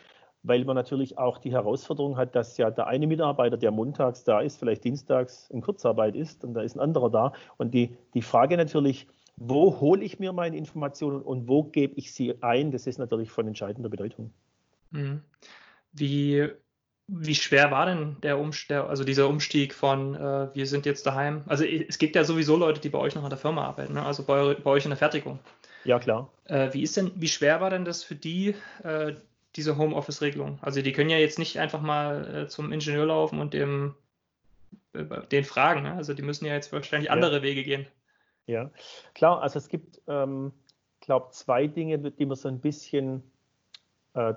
weil 0.44 0.66
man 0.66 0.76
natürlich 0.76 1.18
auch 1.18 1.38
die 1.38 1.52
Herausforderung 1.52 2.18
hat, 2.18 2.36
dass 2.36 2.58
ja 2.58 2.70
der 2.70 2.88
eine 2.88 3.08
Mitarbeiter, 3.08 3.58
der 3.58 3.72
montags 3.72 4.24
da 4.26 4.42
ist, 4.42 4.58
vielleicht 4.58 4.84
dienstags 4.84 5.50
in 5.50 5.62
Kurzarbeit 5.62 6.16
ist 6.16 6.44
und 6.44 6.54
da 6.54 6.62
ist 6.62 6.76
ein 6.76 6.82
anderer 6.82 7.10
da. 7.10 7.34
Und 7.58 7.74
die, 7.74 7.96
die 8.14 8.22
Frage 8.22 8.58
natürlich, 8.58 9.08
wo 9.38 9.80
hole 9.80 10.04
ich 10.04 10.20
mir 10.20 10.34
meine 10.34 10.58
Informationen 10.58 11.22
und 11.22 11.48
wo 11.48 11.64
gebe 11.64 11.96
ich 11.96 12.14
sie 12.14 12.42
ein, 12.44 12.72
das 12.72 12.88
ist 12.88 13.00
natürlich 13.00 13.32
von 13.32 13.48
entscheidender 13.48 13.90
Bedeutung. 13.90 14.32
Mhm. 14.92 15.22
Wie, 15.94 16.50
wie 17.08 17.36
schwer 17.36 17.72
war 17.72 17.86
denn 17.86 18.18
der, 18.22 18.38
Umstieg, 18.38 18.78
also 18.78 19.04
dieser 19.04 19.28
Umstieg 19.28 19.74
von 19.74 20.16
äh, 20.16 20.54
wir 20.54 20.68
sind 20.68 20.86
jetzt 20.86 21.06
daheim? 21.06 21.44
Also 21.48 21.64
es 21.64 21.98
gibt 21.98 22.16
ja 22.16 22.24
sowieso 22.26 22.58
Leute, 22.58 22.82
die 22.82 22.90
bei 22.90 23.00
euch 23.00 23.16
noch 23.16 23.24
an 23.24 23.30
der 23.30 23.40
Firma 23.40 23.66
arbeiten, 23.66 23.94
ne? 23.94 24.06
also 24.06 24.24
bei, 24.24 24.56
bei, 24.56 24.72
euch 24.72 24.86
in 24.86 24.92
der 24.92 24.98
Fertigung. 24.98 25.40
Ja, 25.86 26.00
klar. 26.00 26.32
Äh, 26.46 26.74
wie 26.74 26.84
ist 26.84 26.96
denn, 26.98 27.12
wie 27.16 27.28
schwer 27.28 27.62
war 27.62 27.70
denn 27.70 27.86
das 27.86 28.04
für 28.04 28.16
die, 28.16 28.56
äh, 28.84 29.14
diese 29.56 29.78
Homeoffice-Regelung. 29.78 30.60
Also 30.62 30.82
die 30.82 30.92
können 30.94 31.10
ja 31.10 31.18
jetzt 31.18 31.40
nicht 31.40 31.60
einfach 31.60 31.82
mal 31.82 32.36
äh, 32.36 32.48
zum 32.48 32.72
Ingenieur 32.72 33.06
laufen 33.06 33.40
und 33.40 33.54
dem 33.54 33.96
äh, 34.94 35.06
den 35.32 35.44
fragen. 35.44 35.84
Ne? 35.84 35.94
Also 35.94 36.14
die 36.14 36.22
müssen 36.22 36.46
ja 36.46 36.54
jetzt 36.54 36.72
wahrscheinlich 36.72 37.08
ja. 37.08 37.14
andere 37.14 37.42
Wege 37.42 37.64
gehen. 37.64 37.88
Ja, 38.46 38.72
klar. 39.14 39.42
Also 39.42 39.60
es 39.60 39.70
gibt, 39.70 40.02
ähm, 40.08 40.52
glaube 41.00 41.32
zwei 41.32 41.68
Dinge, 41.68 42.00
die 42.00 42.26
man 42.26 42.36
so 42.36 42.48
ein 42.48 42.60
bisschen 42.60 43.24
äh, 44.14 44.34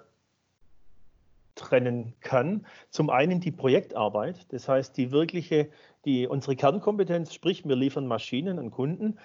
trennen 1.54 2.14
kann. 2.20 2.66
Zum 2.90 3.10
einen 3.10 3.40
die 3.40 3.50
Projektarbeit, 3.50 4.52
das 4.52 4.68
heißt 4.68 4.96
die 4.96 5.10
wirkliche, 5.10 5.70
die 6.04 6.26
unsere 6.26 6.54
Kernkompetenz, 6.54 7.34
sprich 7.34 7.66
wir 7.66 7.76
liefern 7.76 8.06
Maschinen 8.06 8.58
an 8.58 8.70
Kunden. 8.70 9.18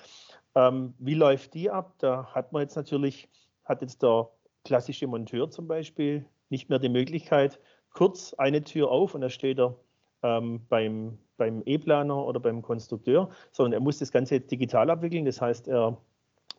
Ähm, 0.55 0.93
wie 0.97 1.13
läuft 1.13 1.53
die 1.53 1.69
ab? 1.69 1.95
Da 1.99 2.33
hat 2.33 2.53
man 2.53 2.61
jetzt 2.63 2.75
natürlich, 2.75 3.29
hat 3.65 3.81
jetzt 3.81 4.01
der 4.01 4.29
klassische 4.63 5.07
Monteur 5.07 5.49
zum 5.49 5.67
Beispiel 5.67 6.25
nicht 6.49 6.69
mehr 6.69 6.79
die 6.79 6.89
Möglichkeit, 6.89 7.59
kurz 7.93 8.33
eine 8.33 8.63
Tür 8.63 8.89
auf 8.91 9.15
und 9.15 9.21
da 9.21 9.29
steht 9.29 9.59
er 9.59 9.75
ähm, 10.23 10.61
beim, 10.69 11.17
beim 11.37 11.61
E-Planer 11.65 12.25
oder 12.25 12.39
beim 12.39 12.61
Konstrukteur, 12.61 13.29
sondern 13.51 13.73
er 13.73 13.79
muss 13.79 13.99
das 13.99 14.11
Ganze 14.11 14.39
digital 14.39 14.89
abwickeln. 14.89 15.25
Das 15.25 15.41
heißt, 15.41 15.67
er, 15.67 15.97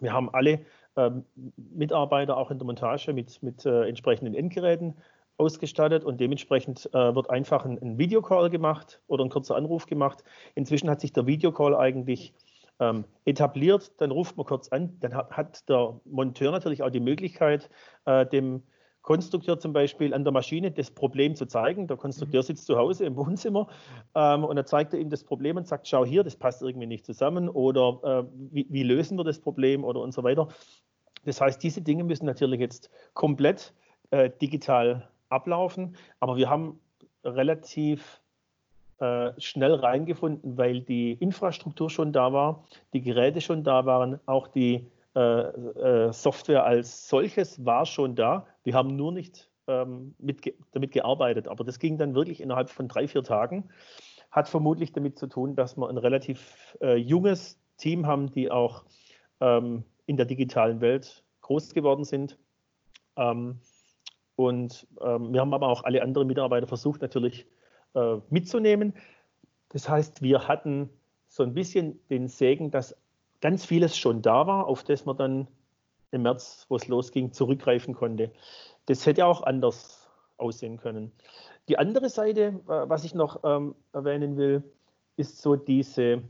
wir 0.00 0.12
haben 0.12 0.30
alle 0.30 0.61
ähm, 0.97 1.25
Mitarbeiter 1.56 2.37
auch 2.37 2.50
in 2.50 2.59
der 2.59 2.66
Montage 2.66 3.12
mit, 3.12 3.42
mit 3.42 3.64
äh, 3.64 3.88
entsprechenden 3.88 4.35
Endgeräten 4.35 4.94
ausgestattet 5.38 6.04
und 6.04 6.21
dementsprechend 6.21 6.88
äh, 6.92 7.14
wird 7.14 7.30
einfach 7.30 7.64
ein, 7.64 7.80
ein 7.80 7.99
Videocall 7.99 8.50
gemacht 8.50 9.00
oder 9.06 9.25
ein 9.25 9.30
kurzer 9.30 9.56
Anruf 9.56 9.87
gemacht. 9.87 10.23
Inzwischen 10.54 10.90
hat 10.90 11.00
sich 11.00 11.12
der 11.12 11.26
Videocall 11.26 11.75
eigentlich 11.75 12.35
ähm, 12.82 13.04
etabliert, 13.24 13.92
dann 13.98 14.10
ruft 14.10 14.36
man 14.36 14.44
kurz 14.44 14.68
an, 14.68 14.96
dann 15.00 15.14
hat, 15.14 15.30
hat 15.30 15.68
der 15.68 16.00
Monteur 16.04 16.50
natürlich 16.50 16.82
auch 16.82 16.90
die 16.90 17.00
Möglichkeit, 17.00 17.70
äh, 18.06 18.26
dem 18.26 18.62
Konstrukteur 19.02 19.58
zum 19.58 19.72
Beispiel 19.72 20.14
an 20.14 20.24
der 20.24 20.32
Maschine 20.32 20.70
das 20.70 20.90
Problem 20.90 21.34
zu 21.34 21.46
zeigen. 21.46 21.88
Der 21.88 21.96
Konstrukteur 21.96 22.42
mhm. 22.42 22.46
sitzt 22.46 22.66
zu 22.66 22.76
Hause 22.76 23.04
im 23.04 23.16
Wohnzimmer 23.16 23.68
ähm, 24.14 24.44
und 24.44 24.56
dann 24.56 24.66
zeigt 24.66 24.94
er 24.94 25.00
ihm 25.00 25.10
das 25.10 25.24
Problem 25.24 25.56
und 25.56 25.66
sagt, 25.66 25.88
schau 25.88 26.04
hier, 26.04 26.22
das 26.24 26.36
passt 26.36 26.62
irgendwie 26.62 26.86
nicht 26.86 27.04
zusammen 27.04 27.48
oder 27.48 28.00
äh, 28.02 28.24
wie, 28.50 28.66
wie, 28.68 28.82
lösen 28.82 29.18
wir 29.18 29.24
das 29.24 29.40
Problem 29.40 29.84
oder 29.84 30.00
und 30.00 30.12
so 30.12 30.22
weiter. 30.22 30.48
Das 31.24 31.40
heißt, 31.40 31.62
diese 31.62 31.82
Dinge 31.82 32.04
müssen 32.04 32.26
natürlich 32.26 32.60
jetzt 32.60 32.90
komplett 33.14 33.74
äh, 34.10 34.30
digital 34.40 35.08
ablaufen, 35.28 35.96
aber 36.20 36.36
wir 36.36 36.48
haben 36.48 36.80
relativ 37.24 38.21
äh, 39.02 39.32
schnell 39.40 39.75
reingefunden, 39.75 40.56
weil 40.56 40.80
die 40.80 41.14
Infrastruktur 41.14 41.90
schon 41.90 42.12
da 42.12 42.32
war, 42.32 42.62
die 42.92 43.02
Geräte 43.02 43.40
schon 43.40 43.64
da 43.64 43.85
waren, 43.85 44.21
auch 44.26 44.47
die 44.47 44.87
äh, 45.16 45.40
äh, 45.40 46.12
Software 46.12 46.64
als 46.64 47.09
solches 47.09 47.64
war 47.66 47.85
schon 47.85 48.14
da. 48.14 48.47
Wir 48.62 48.75
haben 48.75 48.94
nur 48.94 49.11
nicht 49.11 49.50
ähm, 49.66 50.14
mit, 50.18 50.54
damit 50.71 50.92
gearbeitet, 50.92 51.49
aber 51.49 51.64
das 51.64 51.80
ging 51.80 51.99
dann 51.99 52.14
wirklich 52.14 52.40
innerhalb 52.40 52.71
von 52.71 52.87
drei, 52.87 53.09
vier 53.09 53.25
Tagen. 53.25 53.71
Hat 54.30 54.49
vermutlich 54.49 54.92
damit 54.92 55.18
zu 55.18 55.26
tun, 55.26 55.56
dass 55.56 55.76
wir 55.76 55.88
ein 55.88 55.99
relativ 55.99 56.78
äh, 56.80 56.94
junges 56.94 57.59
Team 57.78 58.06
haben, 58.06 58.30
die 58.30 58.52
auch 58.52 58.85
ähm, 59.40 59.82
in 60.06 60.16
der 60.16 60.26
digitalen 60.26 60.80
Welt 60.80 61.25
groß 61.40 61.75
geworden 61.75 62.04
sind. 62.04 62.38
Ähm, 63.16 63.59
und 64.37 64.87
ähm, 65.00 65.32
wir 65.32 65.40
haben 65.40 65.54
aber 65.54 65.66
auch 65.66 65.82
alle 65.82 66.02
anderen 66.02 66.28
Mitarbeiter 66.28 66.68
versucht, 66.68 67.02
natürlich 67.02 67.49
äh, 67.94 68.16
mitzunehmen. 68.30 68.94
Das 69.70 69.88
heißt, 69.88 70.22
wir 70.22 70.49
hatten 70.49 70.90
so 71.28 71.42
ein 71.42 71.54
bisschen 71.54 71.99
den 72.08 72.28
Segen, 72.28 72.70
dass 72.70 72.96
ganz 73.40 73.64
vieles 73.64 73.96
schon 73.96 74.22
da 74.22 74.46
war, 74.46 74.66
auf 74.66 74.84
das 74.84 75.04
man 75.04 75.16
dann 75.16 75.49
im 76.11 76.22
März, 76.22 76.66
wo 76.68 76.76
es 76.76 76.88
losging, 76.88 77.32
zurückgreifen 77.32 77.94
konnte. 77.94 78.30
Das 78.87 79.06
hätte 79.06 79.26
auch 79.26 79.42
anders 79.42 80.11
aussehen 80.37 80.76
können. 80.76 81.12
Die 81.68 81.78
andere 81.78 82.11
Seite, 82.11 82.61
was 82.66 83.04
ich 83.04 83.14
noch 83.14 83.42
ähm, 83.44 83.75
erwähnen 83.92 84.37
will, 84.37 84.62
ist 85.16 85.40
so 85.40 85.56
diese 85.56 86.22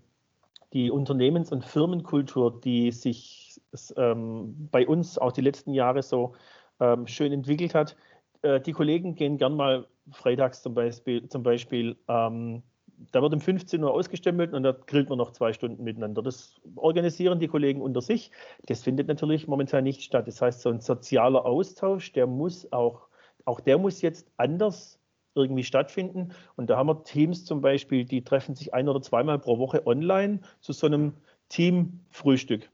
die 0.73 0.91
Unternehmens- 0.91 1.53
und 1.53 1.65
Firmenkultur, 1.65 2.61
die 2.61 2.93
sich 2.93 3.61
ähm, 3.97 4.69
bei 4.71 4.87
uns 4.87 5.19
auch 5.19 5.33
die 5.33 5.43
letzten 5.43 5.75
Jahre 5.75 6.03
so 6.03 6.35
ähm, 6.81 7.07
schön 7.07 7.33
entwickelt 7.33 7.75
hat. 7.75 7.97
Äh, 8.43 8.61
die 8.61 8.73
Kollegen 8.73 9.15
gehen 9.15 9.37
gern 9.37 9.55
mal 9.55 9.87
freitags 10.11 10.63
zum 10.63 10.75
Beispiel, 10.75 11.29
zum 11.29 11.43
Beispiel 11.43 11.97
ähm, 12.09 12.63
da 13.11 13.23
wird 13.23 13.35
um 13.35 13.41
15 13.41 13.83
Uhr 13.83 13.93
ausgestempelt 13.93 14.53
und 14.53 14.63
da 14.63 14.73
grillt 14.73 15.09
man 15.09 15.19
noch 15.19 15.33
zwei 15.33 15.53
Stunden 15.53 15.83
miteinander. 15.83 16.23
Das 16.23 16.61
organisieren 16.77 17.41
die 17.41 17.49
Kollegen 17.49 17.81
unter 17.81 18.01
sich. 18.01 18.31
Das 18.67 18.83
findet 18.83 19.09
natürlich 19.09 19.49
momentan 19.49 19.85
nicht 19.85 20.03
statt. 20.03 20.29
Das 20.29 20.41
heißt, 20.41 20.61
so 20.61 20.71
ein 20.71 20.81
sozialer 20.81 21.45
Austausch, 21.45 22.13
der 22.13 22.27
muss 22.27 22.71
auch, 22.73 23.09
auch 23.45 23.61
der 23.61 23.79
muss 23.79 24.03
jetzt 24.03 24.31
anders 24.37 24.99
irgendwie 25.35 25.65
stattfinden. 25.65 26.33
Und 26.57 26.71
da 26.71 26.77
haben 26.77 26.89
wir 26.89 27.03
Teams 27.05 27.45
zum 27.45 27.61
Beispiel, 27.61 28.05
die 28.05 28.23
treffen 28.23 28.55
sich 28.55 28.73
ein 28.75 28.89
oder 28.89 29.01
zweimal 29.01 29.39
pro 29.39 29.59
Woche 29.59 29.87
online 29.87 30.41
zu 30.61 30.73
so 30.73 30.87
einem 30.87 31.15
Teamfrühstück. 31.49 32.71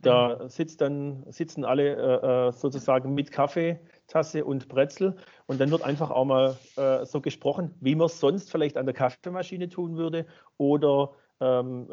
Da 0.00 0.40
mhm. 0.42 0.48
sitzt 0.48 0.80
dann, 0.80 1.24
sitzen 1.28 1.64
alle 1.64 1.94
äh, 1.94 2.48
äh 2.48 2.52
sozusagen 2.52 3.14
mit 3.14 3.30
Kaffee 3.30 3.78
Tasse 4.12 4.44
und 4.44 4.68
Brezel. 4.68 5.16
Und 5.46 5.60
dann 5.60 5.70
wird 5.70 5.82
einfach 5.82 6.10
auch 6.10 6.24
mal 6.24 6.58
äh, 6.76 7.04
so 7.06 7.20
gesprochen, 7.20 7.74
wie 7.80 7.94
man 7.94 8.06
es 8.06 8.20
sonst 8.20 8.50
vielleicht 8.50 8.76
an 8.76 8.86
der 8.86 8.94
Kaffeemaschine 8.94 9.68
tun 9.68 9.96
würde 9.96 10.26
oder 10.58 11.12
ähm, 11.40 11.88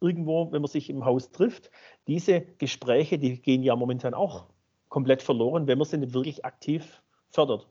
irgendwo, 0.00 0.50
wenn 0.52 0.62
man 0.62 0.70
sich 0.70 0.88
im 0.88 1.04
Haus 1.04 1.30
trifft. 1.32 1.70
Diese 2.06 2.40
Gespräche, 2.40 3.18
die 3.18 3.40
gehen 3.42 3.62
ja 3.62 3.76
momentan 3.76 4.14
auch 4.14 4.46
komplett 4.88 5.22
verloren, 5.22 5.66
wenn 5.66 5.78
man 5.78 5.86
sie 5.86 5.98
nicht 5.98 6.14
wirklich 6.14 6.44
aktiv 6.44 7.02
fördert. 7.30 7.68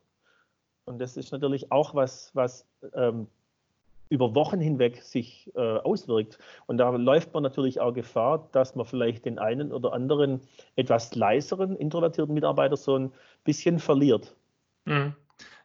Und 0.86 1.00
das 1.00 1.16
ist 1.16 1.32
natürlich 1.32 1.72
auch 1.72 1.96
was, 1.96 2.32
was 2.34 2.68
ähm, 2.94 3.28
über 4.14 4.36
Wochen 4.36 4.60
hinweg 4.60 5.02
sich 5.02 5.52
äh, 5.56 5.60
auswirkt. 5.60 6.38
Und 6.68 6.78
da 6.78 6.92
läuft 6.92 7.34
man 7.34 7.42
natürlich 7.42 7.80
auch 7.80 7.94
Gefahr, 7.94 8.48
dass 8.52 8.76
man 8.76 8.86
vielleicht 8.86 9.26
den 9.26 9.40
einen 9.40 9.72
oder 9.72 9.92
anderen 9.92 10.42
etwas 10.76 11.16
leiseren, 11.16 11.76
introvertierten 11.76 12.32
Mitarbeiter 12.32 12.78
so 12.78 12.96
ein 12.96 13.12
bisschen 13.44 13.80
verliert. 13.80 14.36
Mhm. 14.86 15.16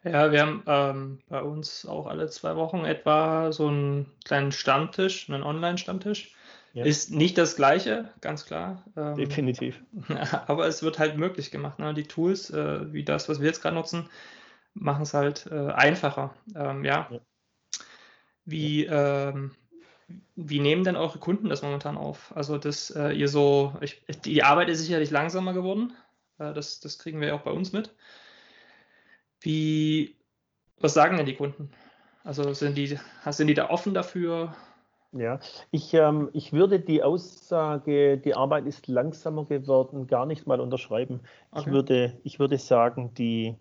Ja, 0.02 0.32
wir 0.32 0.40
haben 0.40 0.62
ähm, 0.66 1.18
bei 1.28 1.42
uns 1.42 1.84
auch 1.84 2.06
alle 2.06 2.28
zwei 2.28 2.56
Wochen 2.56 2.86
etwa 2.86 3.52
so 3.52 3.66
einen 3.66 4.06
kleinen 4.24 4.52
Stammtisch, 4.52 5.28
einen 5.28 5.42
Online-Stammtisch. 5.42 6.34
Ja. 6.72 6.84
Ist 6.84 7.10
nicht 7.10 7.36
das 7.36 7.54
Gleiche, 7.56 8.08
ganz 8.22 8.46
klar. 8.46 8.84
Ähm, 8.96 9.16
Definitiv. 9.16 9.82
Aber 10.46 10.66
es 10.66 10.82
wird 10.82 10.98
halt 10.98 11.18
möglich 11.18 11.50
gemacht. 11.50 11.78
Ne? 11.80 11.92
Die 11.92 12.04
Tools, 12.04 12.48
äh, 12.48 12.90
wie 12.92 13.04
das, 13.04 13.28
was 13.28 13.40
wir 13.40 13.46
jetzt 13.46 13.60
gerade 13.60 13.74
nutzen, 13.74 14.08
machen 14.72 15.02
es 15.02 15.12
halt 15.12 15.46
äh, 15.50 15.70
einfacher. 15.72 16.34
Ähm, 16.54 16.84
ja. 16.84 17.08
ja. 17.10 17.20
Wie, 18.48 18.86
ähm, 18.86 19.50
wie 20.34 20.58
nehmen 20.58 20.82
denn 20.82 20.96
eure 20.96 21.18
Kunden 21.18 21.50
das 21.50 21.60
momentan 21.60 21.98
auf? 21.98 22.34
Also, 22.34 22.56
dass 22.56 22.90
äh, 22.90 23.10
ihr 23.10 23.28
so, 23.28 23.74
ich, 23.82 24.02
die 24.24 24.42
Arbeit 24.42 24.70
ist 24.70 24.80
sicherlich 24.80 25.10
langsamer 25.10 25.52
geworden. 25.52 25.92
Äh, 26.38 26.54
das, 26.54 26.80
das 26.80 26.98
kriegen 26.98 27.20
wir 27.20 27.28
ja 27.28 27.34
auch 27.34 27.42
bei 27.42 27.50
uns 27.50 27.72
mit. 27.72 27.94
Wie, 29.42 30.16
was 30.80 30.94
sagen 30.94 31.18
denn 31.18 31.26
die 31.26 31.34
Kunden? 31.34 31.70
Also 32.24 32.54
sind 32.54 32.78
die, 32.78 32.98
sind 33.28 33.48
die 33.48 33.54
da 33.54 33.68
offen 33.68 33.92
dafür? 33.92 34.56
Ja, 35.12 35.40
ich, 35.70 35.92
ähm, 35.92 36.30
ich 36.32 36.54
würde 36.54 36.80
die 36.80 37.02
Aussage, 37.02 38.16
die 38.16 38.34
Arbeit 38.34 38.64
ist 38.64 38.88
langsamer 38.88 39.44
geworden, 39.44 40.06
gar 40.06 40.24
nicht 40.24 40.46
mal 40.46 40.60
unterschreiben. 40.60 41.20
Okay. 41.50 41.60
Ich, 41.60 41.66
würde, 41.66 42.20
ich 42.24 42.38
würde 42.38 42.56
sagen, 42.56 43.12
die, 43.12 43.56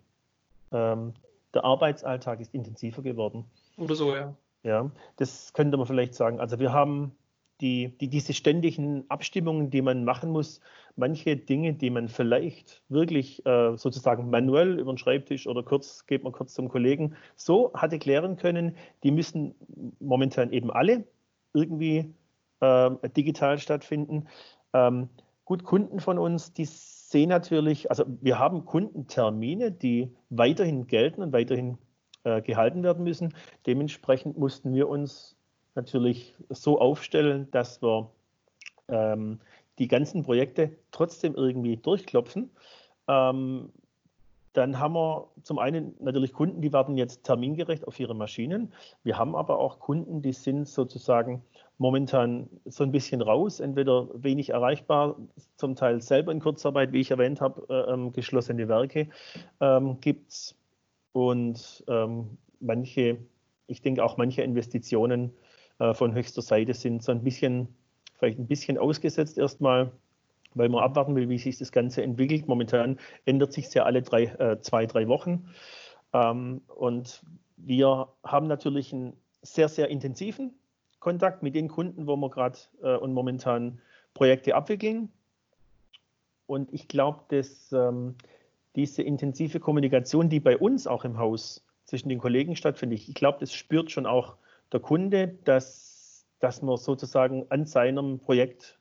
ähm, 0.72 1.12
der 1.52 1.64
Arbeitsalltag 1.64 2.40
ist 2.40 2.54
intensiver 2.54 3.02
geworden. 3.02 3.44
Oder 3.76 3.94
so, 3.94 4.16
ja. 4.16 4.34
Ja, 4.62 4.90
das 5.16 5.52
könnte 5.52 5.76
man 5.76 5.86
vielleicht 5.86 6.14
sagen. 6.14 6.40
Also 6.40 6.58
wir 6.58 6.72
haben 6.72 7.12
die, 7.60 7.96
die, 7.98 8.08
diese 8.08 8.34
ständigen 8.34 9.04
Abstimmungen, 9.08 9.70
die 9.70 9.82
man 9.82 10.04
machen 10.04 10.30
muss, 10.30 10.60
manche 10.96 11.36
Dinge, 11.36 11.74
die 11.74 11.90
man 11.90 12.08
vielleicht 12.08 12.82
wirklich 12.88 13.44
äh, 13.46 13.76
sozusagen 13.76 14.30
manuell 14.30 14.78
über 14.78 14.92
den 14.92 14.98
Schreibtisch 14.98 15.46
oder 15.46 15.62
kurz, 15.62 16.06
geht 16.06 16.22
man 16.22 16.32
kurz 16.32 16.54
zum 16.54 16.68
Kollegen, 16.68 17.16
so 17.36 17.72
hatte 17.74 17.98
klären 17.98 18.36
können, 18.36 18.76
die 19.02 19.10
müssen 19.10 19.54
momentan 20.00 20.52
eben 20.52 20.70
alle 20.70 21.04
irgendwie 21.52 22.14
äh, 22.60 22.90
digital 23.16 23.58
stattfinden. 23.58 24.28
Ähm, 24.72 25.08
gut, 25.44 25.64
Kunden 25.64 26.00
von 26.00 26.18
uns, 26.18 26.52
die 26.52 26.66
sehen 26.66 27.30
natürlich, 27.30 27.90
also 27.90 28.04
wir 28.20 28.38
haben 28.38 28.64
Kundentermine, 28.66 29.72
die 29.72 30.14
weiterhin 30.30 30.86
gelten 30.86 31.22
und 31.22 31.32
weiterhin 31.32 31.78
äh, 32.28 32.42
gehalten 32.42 32.82
werden 32.82 33.04
müssen. 33.04 33.34
Dementsprechend 33.66 34.36
mussten 34.36 34.74
wir 34.74 34.88
uns 34.88 35.34
natürlich 35.74 36.34
so 36.50 36.78
aufstellen, 36.78 37.48
dass 37.50 37.80
wir 37.82 38.10
ähm, 38.88 39.40
die 39.78 39.88
ganzen 39.88 40.24
Projekte 40.24 40.72
trotzdem 40.90 41.34
irgendwie 41.34 41.76
durchklopfen. 41.76 42.50
Ähm, 43.06 43.70
dann 44.52 44.78
haben 44.78 44.94
wir 44.94 45.28
zum 45.42 45.58
einen 45.58 45.94
natürlich 46.00 46.32
Kunden, 46.32 46.60
die 46.60 46.72
warten 46.72 46.96
jetzt 46.96 47.24
termingerecht 47.24 47.86
auf 47.86 47.98
ihre 48.00 48.14
Maschinen. 48.14 48.72
Wir 49.04 49.16
haben 49.16 49.36
aber 49.36 49.58
auch 49.58 49.78
Kunden, 49.78 50.20
die 50.20 50.32
sind 50.32 50.68
sozusagen 50.68 51.42
momentan 51.78 52.48
so 52.64 52.82
ein 52.82 52.90
bisschen 52.90 53.22
raus, 53.22 53.60
entweder 53.60 54.08
wenig 54.14 54.50
erreichbar, 54.50 55.16
zum 55.56 55.76
Teil 55.76 56.02
selber 56.02 56.32
in 56.32 56.40
Kurzarbeit, 56.40 56.92
wie 56.92 57.00
ich 57.00 57.10
erwähnt 57.10 57.40
habe, 57.40 57.62
äh, 57.70 57.92
ähm, 57.92 58.12
geschlossene 58.12 58.68
Werke 58.68 59.08
ähm, 59.60 59.98
gibt 60.00 60.30
es 60.30 60.57
und 61.18 61.82
ähm, 61.88 62.38
manche, 62.60 63.18
ich 63.66 63.82
denke 63.82 64.04
auch 64.04 64.18
manche 64.18 64.42
Investitionen 64.42 65.32
äh, 65.80 65.92
von 65.92 66.14
höchster 66.14 66.42
Seite 66.42 66.74
sind 66.74 67.02
so 67.02 67.10
ein 67.10 67.24
bisschen, 67.24 67.74
vielleicht 68.14 68.38
ein 68.38 68.46
bisschen 68.46 68.78
ausgesetzt 68.78 69.36
erstmal, 69.36 69.90
weil 70.54 70.68
man 70.68 70.84
abwarten 70.84 71.16
will, 71.16 71.28
wie 71.28 71.38
sich 71.38 71.58
das 71.58 71.72
Ganze 71.72 72.04
entwickelt. 72.04 72.46
Momentan 72.46 73.00
ändert 73.24 73.52
sich 73.52 73.64
es 73.64 73.74
ja 73.74 73.82
alle 73.82 74.02
drei, 74.02 74.26
äh, 74.26 74.60
zwei, 74.60 74.86
drei 74.86 75.08
Wochen. 75.08 75.48
Ähm, 76.12 76.62
und 76.68 77.24
wir 77.56 78.06
haben 78.22 78.46
natürlich 78.46 78.92
einen 78.92 79.14
sehr, 79.42 79.68
sehr 79.68 79.88
intensiven 79.88 80.54
Kontakt 81.00 81.42
mit 81.42 81.56
den 81.56 81.66
Kunden, 81.66 82.06
wo 82.06 82.14
wir 82.14 82.30
gerade 82.30 82.58
äh, 82.80 82.94
und 82.94 83.12
momentan 83.12 83.80
Projekte 84.14 84.54
abwickeln. 84.54 85.10
Und 86.46 86.72
ich 86.72 86.86
glaube, 86.86 87.24
dass 87.28 87.72
ähm, 87.72 88.14
diese 88.76 89.02
intensive 89.02 89.60
Kommunikation, 89.60 90.28
die 90.28 90.40
bei 90.40 90.56
uns 90.56 90.86
auch 90.86 91.04
im 91.04 91.18
Haus 91.18 91.64
zwischen 91.84 92.08
den 92.08 92.18
Kollegen 92.18 92.56
stattfindet, 92.56 93.08
ich 93.08 93.14
glaube, 93.14 93.38
das 93.40 93.52
spürt 93.52 93.90
schon 93.90 94.06
auch 94.06 94.36
der 94.72 94.80
Kunde, 94.80 95.36
dass, 95.44 96.26
dass 96.40 96.62
man 96.62 96.76
sozusagen 96.76 97.46
an 97.48 97.66
seinem 97.66 98.18
Projekt, 98.18 98.78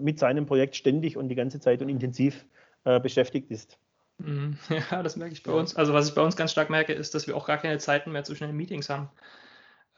mit 0.00 0.18
seinem 0.18 0.46
Projekt 0.46 0.76
ständig 0.76 1.16
und 1.16 1.28
die 1.28 1.34
ganze 1.34 1.60
Zeit 1.60 1.82
und 1.82 1.88
intensiv 1.88 2.44
äh, 2.84 3.00
beschäftigt 3.00 3.50
ist. 3.50 3.78
Mhm. 4.18 4.58
Ja, 4.90 5.02
das 5.02 5.16
merke 5.16 5.34
ich 5.34 5.42
bei 5.42 5.52
uns. 5.52 5.76
Also 5.76 5.92
was 5.92 6.08
ich 6.08 6.14
bei 6.14 6.22
uns 6.22 6.36
ganz 6.36 6.52
stark 6.52 6.70
merke, 6.70 6.92
ist, 6.92 7.14
dass 7.14 7.26
wir 7.26 7.36
auch 7.36 7.46
gar 7.46 7.58
keine 7.58 7.78
Zeiten 7.78 8.12
mehr 8.12 8.24
zwischen 8.24 8.46
den 8.46 8.56
Meetings 8.56 8.88
haben. 8.88 9.10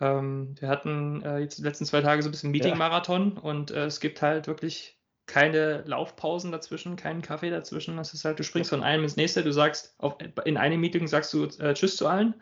Ähm, 0.00 0.54
wir 0.60 0.68
hatten 0.68 1.22
äh, 1.22 1.38
jetzt 1.38 1.58
die 1.58 1.62
letzten 1.62 1.84
zwei 1.84 2.00
Tage 2.02 2.22
so 2.22 2.28
ein 2.28 2.32
bisschen 2.32 2.50
Meeting-Marathon 2.50 3.34
ja. 3.36 3.42
und 3.42 3.70
äh, 3.70 3.86
es 3.86 4.00
gibt 4.00 4.22
halt 4.22 4.46
wirklich 4.46 4.97
keine 5.28 5.82
Laufpausen 5.86 6.50
dazwischen, 6.50 6.96
keinen 6.96 7.22
Kaffee 7.22 7.50
dazwischen. 7.50 7.96
Das 7.96 8.14
ist 8.14 8.24
halt, 8.24 8.38
du 8.38 8.42
springst 8.42 8.70
von 8.70 8.82
einem 8.82 9.04
ins 9.04 9.16
nächste, 9.16 9.44
du 9.44 9.52
sagst, 9.52 9.94
auf, 9.98 10.16
in 10.44 10.56
einem 10.56 10.80
Meeting 10.80 11.06
sagst 11.06 11.32
du 11.32 11.44
äh, 11.44 11.74
Tschüss 11.74 11.96
zu 11.96 12.08
allen 12.08 12.34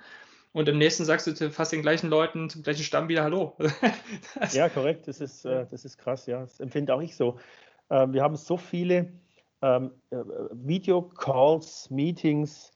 und 0.53 0.69
im 0.69 0.79
nächsten 0.79 1.05
sagst 1.05 1.27
du 1.27 1.51
fast 1.51 1.73
den 1.73 1.83
gleichen 1.83 2.09
Leuten 2.09 2.49
zum 2.49 2.63
gleichen 2.63 2.85
Stamm 2.85 3.09
wieder 3.09 3.25
Hallo. 3.25 3.57
ja, 4.53 4.71
korrekt, 4.71 5.07
das 5.09 5.21
ist, 5.21 5.45
äh, 5.45 5.67
das 5.71 5.85
ist 5.85 5.99
krass, 5.99 6.27
ja. 6.27 6.41
Das 6.41 6.61
empfinde 6.61 6.95
auch 6.95 7.03
ich 7.03 7.17
so. 7.17 7.39
Äh, 7.91 8.07
wir 8.09 8.23
haben 8.23 8.37
so 8.37 8.57
viele 8.57 9.13
ähm, 9.63 9.91
äh, 10.11 10.17
Video-Calls, 10.53 11.91
Meetings. 11.91 12.73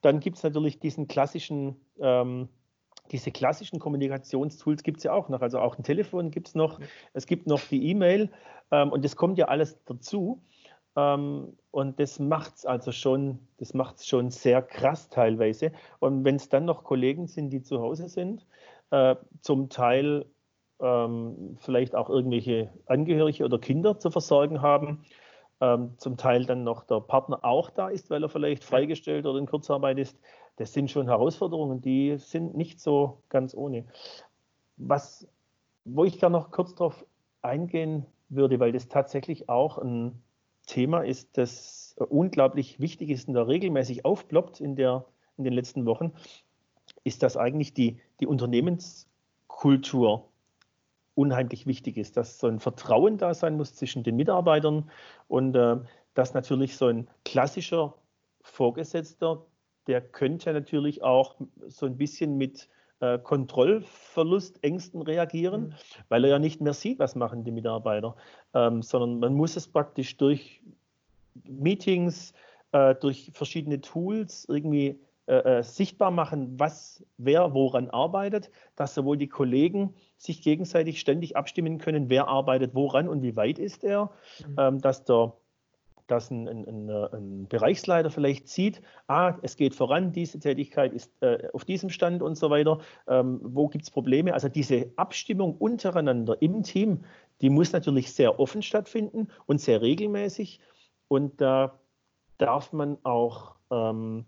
Dann 0.00 0.20
gibt 0.20 0.36
es 0.36 0.44
natürlich 0.44 0.78
diesen 0.78 1.08
klassischen 1.08 1.76
ähm, 2.00 2.48
diese 3.12 3.30
klassischen 3.30 3.78
Kommunikationstools 3.78 4.82
gibt 4.82 4.98
es 4.98 5.04
ja 5.04 5.12
auch 5.12 5.28
noch. 5.28 5.40
Also 5.40 5.58
auch 5.58 5.78
ein 5.78 5.82
Telefon 5.82 6.30
gibt 6.30 6.48
es 6.48 6.54
noch. 6.54 6.80
Es 7.12 7.26
gibt 7.26 7.46
noch 7.46 7.60
die 7.60 7.90
E-Mail 7.90 8.30
ähm, 8.70 8.90
und 8.90 9.04
das 9.04 9.16
kommt 9.16 9.38
ja 9.38 9.46
alles 9.46 9.82
dazu. 9.84 10.42
Ähm, 10.96 11.56
und 11.70 12.00
das 12.00 12.18
macht 12.18 12.56
es 12.56 12.66
also 12.66 12.92
schon, 12.92 13.38
das 13.58 13.74
macht 13.74 14.04
schon 14.06 14.30
sehr 14.30 14.62
krass 14.62 15.08
teilweise. 15.08 15.72
Und 16.00 16.24
wenn 16.24 16.36
es 16.36 16.48
dann 16.48 16.64
noch 16.64 16.84
Kollegen 16.84 17.26
sind, 17.26 17.50
die 17.50 17.62
zu 17.62 17.80
Hause 17.80 18.08
sind, 18.08 18.46
äh, 18.90 19.16
zum 19.40 19.68
Teil 19.68 20.26
ähm, 20.80 21.56
vielleicht 21.60 21.94
auch 21.94 22.10
irgendwelche 22.10 22.72
Angehörige 22.86 23.44
oder 23.44 23.58
Kinder 23.58 23.98
zu 23.98 24.10
versorgen 24.10 24.62
haben, 24.62 25.04
ähm, 25.60 25.94
zum 25.98 26.16
Teil 26.16 26.44
dann 26.46 26.64
noch 26.64 26.84
der 26.84 27.00
Partner 27.00 27.44
auch 27.44 27.70
da 27.70 27.88
ist, 27.88 28.10
weil 28.10 28.22
er 28.22 28.28
vielleicht 28.28 28.64
freigestellt 28.64 29.26
oder 29.26 29.38
in 29.38 29.46
Kurzarbeit 29.46 29.98
ist, 29.98 30.18
das 30.58 30.72
sind 30.72 30.90
schon 30.90 31.06
Herausforderungen, 31.06 31.80
die 31.80 32.18
sind 32.18 32.56
nicht 32.56 32.80
so 32.80 33.22
ganz 33.28 33.54
ohne. 33.54 33.84
Was, 34.76 35.28
wo 35.84 36.04
ich 36.04 36.18
gerne 36.18 36.36
noch 36.36 36.50
kurz 36.50 36.74
darauf 36.74 37.06
eingehen 37.42 38.06
würde, 38.28 38.58
weil 38.58 38.72
das 38.72 38.88
tatsächlich 38.88 39.48
auch 39.48 39.78
ein 39.78 40.20
Thema 40.66 41.02
ist, 41.02 41.38
das 41.38 41.94
unglaublich 42.08 42.80
wichtig 42.80 43.10
ist 43.10 43.28
und 43.28 43.34
da 43.34 43.44
regelmäßig 43.44 44.04
aufploppt 44.04 44.60
in, 44.60 44.74
der, 44.74 45.04
in 45.36 45.44
den 45.44 45.52
letzten 45.52 45.86
Wochen, 45.86 46.12
ist, 47.04 47.22
dass 47.22 47.36
eigentlich 47.36 47.72
die, 47.72 48.00
die 48.18 48.26
Unternehmenskultur 48.26 50.28
unheimlich 51.14 51.66
wichtig 51.66 51.98
ist, 51.98 52.16
dass 52.16 52.40
so 52.40 52.48
ein 52.48 52.58
Vertrauen 52.58 53.16
da 53.16 53.32
sein 53.32 53.56
muss 53.56 53.76
zwischen 53.76 54.02
den 54.02 54.16
Mitarbeitern 54.16 54.90
und 55.28 55.54
äh, 55.54 55.76
dass 56.14 56.34
natürlich 56.34 56.76
so 56.76 56.86
ein 56.86 57.08
klassischer 57.24 57.94
Vorgesetzter, 58.42 59.44
der 59.88 60.00
könnte 60.00 60.52
natürlich 60.52 61.02
auch 61.02 61.36
so 61.66 61.86
ein 61.86 61.96
bisschen 61.96 62.36
mit 62.36 62.68
äh, 63.00 63.18
Kontrollverlustängsten 63.18 65.02
reagieren, 65.02 65.68
mhm. 65.68 65.74
weil 66.08 66.24
er 66.24 66.30
ja 66.30 66.38
nicht 66.38 66.60
mehr 66.60 66.74
sieht, 66.74 66.98
was 66.98 67.14
machen 67.14 67.44
die 67.44 67.50
Mitarbeiter, 67.50 68.14
ähm, 68.54 68.82
sondern 68.82 69.18
man 69.18 69.34
muss 69.34 69.56
es 69.56 69.66
praktisch 69.66 70.16
durch 70.16 70.62
Meetings, 71.44 72.34
äh, 72.72 72.94
durch 72.94 73.30
verschiedene 73.32 73.80
Tools 73.80 74.44
irgendwie 74.48 75.00
äh, 75.26 75.58
äh, 75.58 75.62
sichtbar 75.62 76.10
machen, 76.10 76.58
was 76.58 77.04
wer 77.18 77.54
woran 77.54 77.90
arbeitet, 77.90 78.50
dass 78.76 78.94
sowohl 78.94 79.16
die 79.16 79.28
Kollegen 79.28 79.94
sich 80.16 80.42
gegenseitig 80.42 81.00
ständig 81.00 81.36
abstimmen 81.36 81.78
können, 81.78 82.10
wer 82.10 82.28
arbeitet 82.28 82.74
woran 82.74 83.08
und 83.08 83.22
wie 83.22 83.36
weit 83.36 83.58
ist 83.58 83.84
er, 83.84 84.10
mhm. 84.46 84.56
ähm, 84.58 84.80
dass 84.80 85.04
der 85.04 85.34
dass 86.08 86.30
ein, 86.30 86.48
ein, 86.48 86.90
ein, 86.90 87.46
Bereichsleiter 87.48 88.10
vielleicht 88.10 88.48
sieht, 88.48 88.82
ah, 89.06 89.34
es 89.42 89.56
geht 89.56 89.74
voran, 89.74 90.12
diese 90.12 90.40
Tätigkeit 90.40 90.92
ist 90.92 91.12
äh, 91.22 91.48
auf 91.52 91.64
diesem 91.64 91.90
Stand 91.90 92.22
und 92.22 92.36
so 92.36 92.50
weiter, 92.50 92.80
ähm, 93.06 93.40
wo 93.42 93.68
gibt 93.68 93.84
es 93.84 93.90
Probleme? 93.90 94.34
Also 94.34 94.48
diese 94.48 94.90
Abstimmung 94.96 95.56
untereinander 95.56 96.40
im 96.40 96.62
Team, 96.62 97.04
die 97.40 97.50
muss 97.50 97.72
natürlich 97.72 98.12
sehr 98.12 98.40
offen 98.40 98.62
stattfinden 98.62 99.28
und 99.46 99.60
sehr 99.60 99.80
regelmäßig 99.82 100.60
und 101.06 101.40
da 101.40 101.78
darf 102.38 102.72
man 102.72 102.98
auch 103.04 103.54
ähm, 103.70 104.24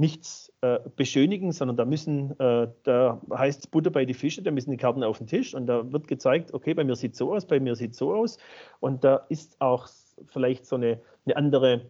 nichts 0.00 0.50
äh, 0.62 0.80
beschönigen, 0.96 1.52
sondern 1.52 1.76
da 1.76 1.84
müssen, 1.84 2.30
äh, 2.40 2.68
da 2.84 3.20
heißt 3.32 3.60
es 3.60 3.66
Butter 3.66 3.90
bei 3.90 4.06
die 4.06 4.14
Fische, 4.14 4.42
da 4.42 4.50
müssen 4.50 4.70
die 4.70 4.78
Karten 4.78 5.04
auf 5.04 5.18
den 5.18 5.26
Tisch 5.26 5.54
und 5.54 5.66
da 5.66 5.92
wird 5.92 6.08
gezeigt, 6.08 6.54
okay, 6.54 6.72
bei 6.72 6.84
mir 6.84 6.96
sieht 6.96 7.14
so 7.14 7.34
aus, 7.34 7.46
bei 7.46 7.60
mir 7.60 7.76
sieht 7.76 7.94
so 7.94 8.14
aus. 8.14 8.38
Und 8.80 9.04
da 9.04 9.26
ist 9.28 9.60
auch 9.60 9.86
vielleicht 10.26 10.66
so 10.66 10.76
eine, 10.76 11.00
eine 11.24 11.36
andere, 11.36 11.86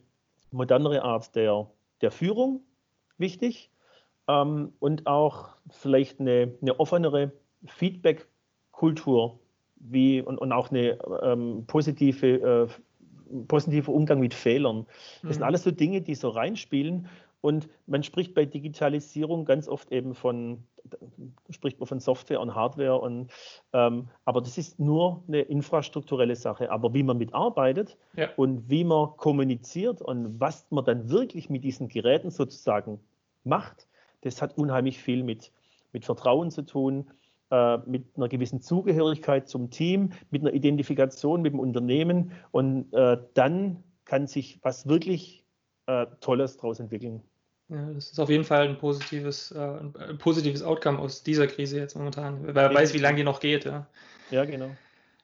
modernere 0.50 1.02
Art 1.02 1.34
der, 1.36 1.70
der 2.00 2.10
Führung 2.10 2.62
wichtig 3.18 3.70
ähm, 4.28 4.72
und 4.80 5.06
auch 5.06 5.50
vielleicht 5.70 6.20
eine, 6.20 6.54
eine 6.60 6.80
offenere 6.80 7.32
Feedback-Kultur 7.66 9.38
wie, 9.76 10.20
und, 10.20 10.38
und 10.38 10.52
auch 10.52 10.70
eine 10.70 10.98
ähm, 11.22 11.64
positive, 11.66 12.68
äh, 12.70 13.42
positiver 13.46 13.92
Umgang 13.92 14.20
mit 14.20 14.34
Fehlern. 14.34 14.86
Das 15.22 15.22
mhm. 15.22 15.32
sind 15.34 15.42
alles 15.42 15.62
so 15.62 15.70
Dinge, 15.70 16.00
die 16.00 16.14
so 16.14 16.28
reinspielen 16.30 17.08
und 17.40 17.68
man 17.86 18.02
spricht 18.02 18.34
bei 18.34 18.44
Digitalisierung 18.44 19.44
ganz 19.44 19.68
oft 19.68 19.92
eben 19.92 20.14
von, 20.14 20.64
spricht 21.50 21.78
man 21.78 21.86
von 21.86 22.00
Software 22.00 22.40
und 22.40 22.54
Hardware, 22.54 23.00
und, 23.00 23.30
ähm, 23.72 24.08
aber 24.24 24.40
das 24.40 24.58
ist 24.58 24.78
nur 24.78 25.24
eine 25.28 25.42
infrastrukturelle 25.42 26.36
Sache. 26.36 26.70
Aber 26.70 26.94
wie 26.94 27.02
man 27.02 27.18
mitarbeitet 27.18 27.96
ja. 28.16 28.28
und 28.36 28.68
wie 28.68 28.84
man 28.84 29.16
kommuniziert 29.16 30.02
und 30.02 30.40
was 30.40 30.66
man 30.70 30.84
dann 30.84 31.10
wirklich 31.10 31.50
mit 31.50 31.64
diesen 31.64 31.88
Geräten 31.88 32.30
sozusagen 32.30 33.00
macht, 33.44 33.88
das 34.22 34.42
hat 34.42 34.56
unheimlich 34.58 34.98
viel 34.98 35.22
mit, 35.22 35.52
mit 35.92 36.04
Vertrauen 36.04 36.50
zu 36.50 36.62
tun, 36.62 37.10
äh, 37.50 37.78
mit 37.78 38.16
einer 38.16 38.28
gewissen 38.28 38.60
Zugehörigkeit 38.60 39.48
zum 39.48 39.70
Team, 39.70 40.10
mit 40.30 40.42
einer 40.42 40.52
Identifikation 40.52 41.42
mit 41.42 41.52
dem 41.52 41.60
Unternehmen 41.60 42.32
und 42.52 42.92
äh, 42.92 43.18
dann 43.34 43.82
kann 44.04 44.26
sich 44.26 44.58
was 44.62 44.88
wirklich 44.88 45.44
äh, 45.86 46.06
Tolles 46.20 46.56
daraus 46.56 46.80
entwickeln. 46.80 47.22
Ja, 47.70 47.87
das 47.94 48.11
ist 48.11 48.18
auf 48.18 48.28
jeden 48.28 48.44
Fall 48.44 48.68
ein 48.68 48.78
positives, 48.78 49.52
äh, 49.52 49.59
ein 49.59 50.18
positives 50.18 50.62
Outcome 50.62 50.98
aus 50.98 51.22
dieser 51.22 51.46
Krise 51.46 51.78
jetzt 51.78 51.94
momentan. 51.94 52.40
Wer 52.42 52.64
ja. 52.64 52.74
weiß, 52.74 52.94
wie 52.94 52.98
lange 52.98 53.18
die 53.18 53.24
noch 53.24 53.38
geht. 53.38 53.64
Ja, 53.64 53.87
ja 54.30 54.44
genau. 54.44 54.70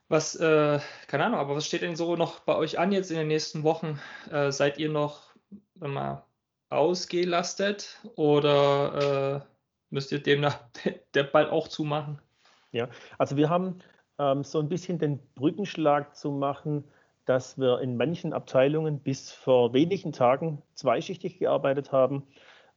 Was, 0.08 0.36
äh, 0.36 0.78
keine 1.08 1.24
Ahnung, 1.24 1.40
aber 1.40 1.56
was 1.56 1.66
steht 1.66 1.82
denn 1.82 1.96
so 1.96 2.14
noch 2.14 2.38
bei 2.40 2.54
euch 2.54 2.78
an 2.78 2.92
jetzt 2.92 3.10
in 3.10 3.16
den 3.16 3.26
nächsten 3.26 3.64
Wochen? 3.64 3.98
Äh, 4.30 4.52
seid 4.52 4.78
ihr 4.78 4.88
noch 4.88 5.34
mal 5.74 6.24
ausgelastet 6.70 8.00
oder 8.14 9.42
äh, 9.42 9.52
müsst 9.90 10.12
ihr 10.12 10.20
demnach 10.20 10.60
der 11.14 11.24
bald 11.24 11.50
auch 11.50 11.66
zumachen? 11.66 12.20
Ja, 12.70 12.88
also 13.18 13.36
wir 13.36 13.50
haben 13.50 13.80
ähm, 14.20 14.44
so 14.44 14.60
ein 14.60 14.68
bisschen 14.68 15.00
den 15.00 15.18
Brückenschlag 15.34 16.14
zu 16.14 16.30
machen 16.30 16.84
dass 17.26 17.58
wir 17.58 17.80
in 17.80 17.96
manchen 17.96 18.32
Abteilungen 18.32 19.00
bis 19.00 19.30
vor 19.30 19.72
wenigen 19.74 20.12
Tagen 20.12 20.62
zweischichtig 20.74 21.38
gearbeitet 21.38 21.92
haben, 21.92 22.22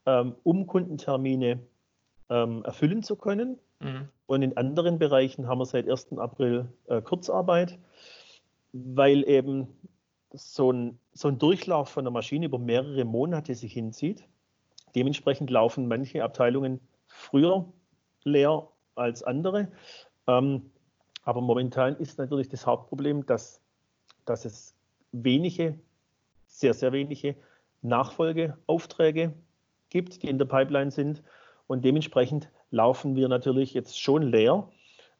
ähm, 0.05 0.35
um 0.43 0.67
Kundentermine 0.67 1.59
ähm, 2.29 2.63
erfüllen 2.65 3.03
zu 3.03 3.15
können. 3.15 3.59
Mhm. 3.79 4.09
Und 4.25 4.41
in 4.41 4.57
anderen 4.57 4.99
Bereichen 4.99 5.47
haben 5.47 5.59
wir 5.59 5.65
seit 5.65 5.89
1. 5.89 6.17
April 6.17 6.67
äh, 6.87 7.01
Kurzarbeit, 7.01 7.77
weil 8.73 9.27
eben 9.27 9.67
so 10.33 10.71
ein, 10.71 10.99
so 11.13 11.27
ein 11.27 11.39
Durchlauf 11.39 11.89
von 11.89 12.03
der 12.03 12.11
Maschine 12.11 12.47
über 12.47 12.59
mehrere 12.59 13.05
Monate 13.05 13.55
sich 13.55 13.73
hinzieht. 13.73 14.23
Dementsprechend 14.95 15.49
laufen 15.49 15.87
manche 15.87 16.23
Abteilungen 16.23 16.79
früher 17.07 17.65
leer 18.23 18.67
als 18.95 19.23
andere. 19.23 19.71
Ähm, 20.27 20.71
aber 21.23 21.41
momentan 21.41 21.95
ist 21.97 22.17
natürlich 22.17 22.49
das 22.49 22.65
Hauptproblem, 22.65 23.25
dass 23.25 23.61
dass 24.29 24.45
es 24.45 24.75
wenige, 25.11 25.77
sehr, 26.47 26.73
sehr 26.73 26.91
wenige 26.91 27.35
Nachfolgeaufträge 27.81 29.33
gibt, 29.89 30.23
die 30.23 30.29
in 30.29 30.37
der 30.37 30.45
Pipeline 30.45 30.91
sind. 30.91 31.23
Und 31.67 31.83
dementsprechend 31.85 32.49
laufen 32.71 33.15
wir 33.15 33.27
natürlich 33.27 33.73
jetzt 33.73 33.99
schon 33.99 34.23
leer. 34.23 34.67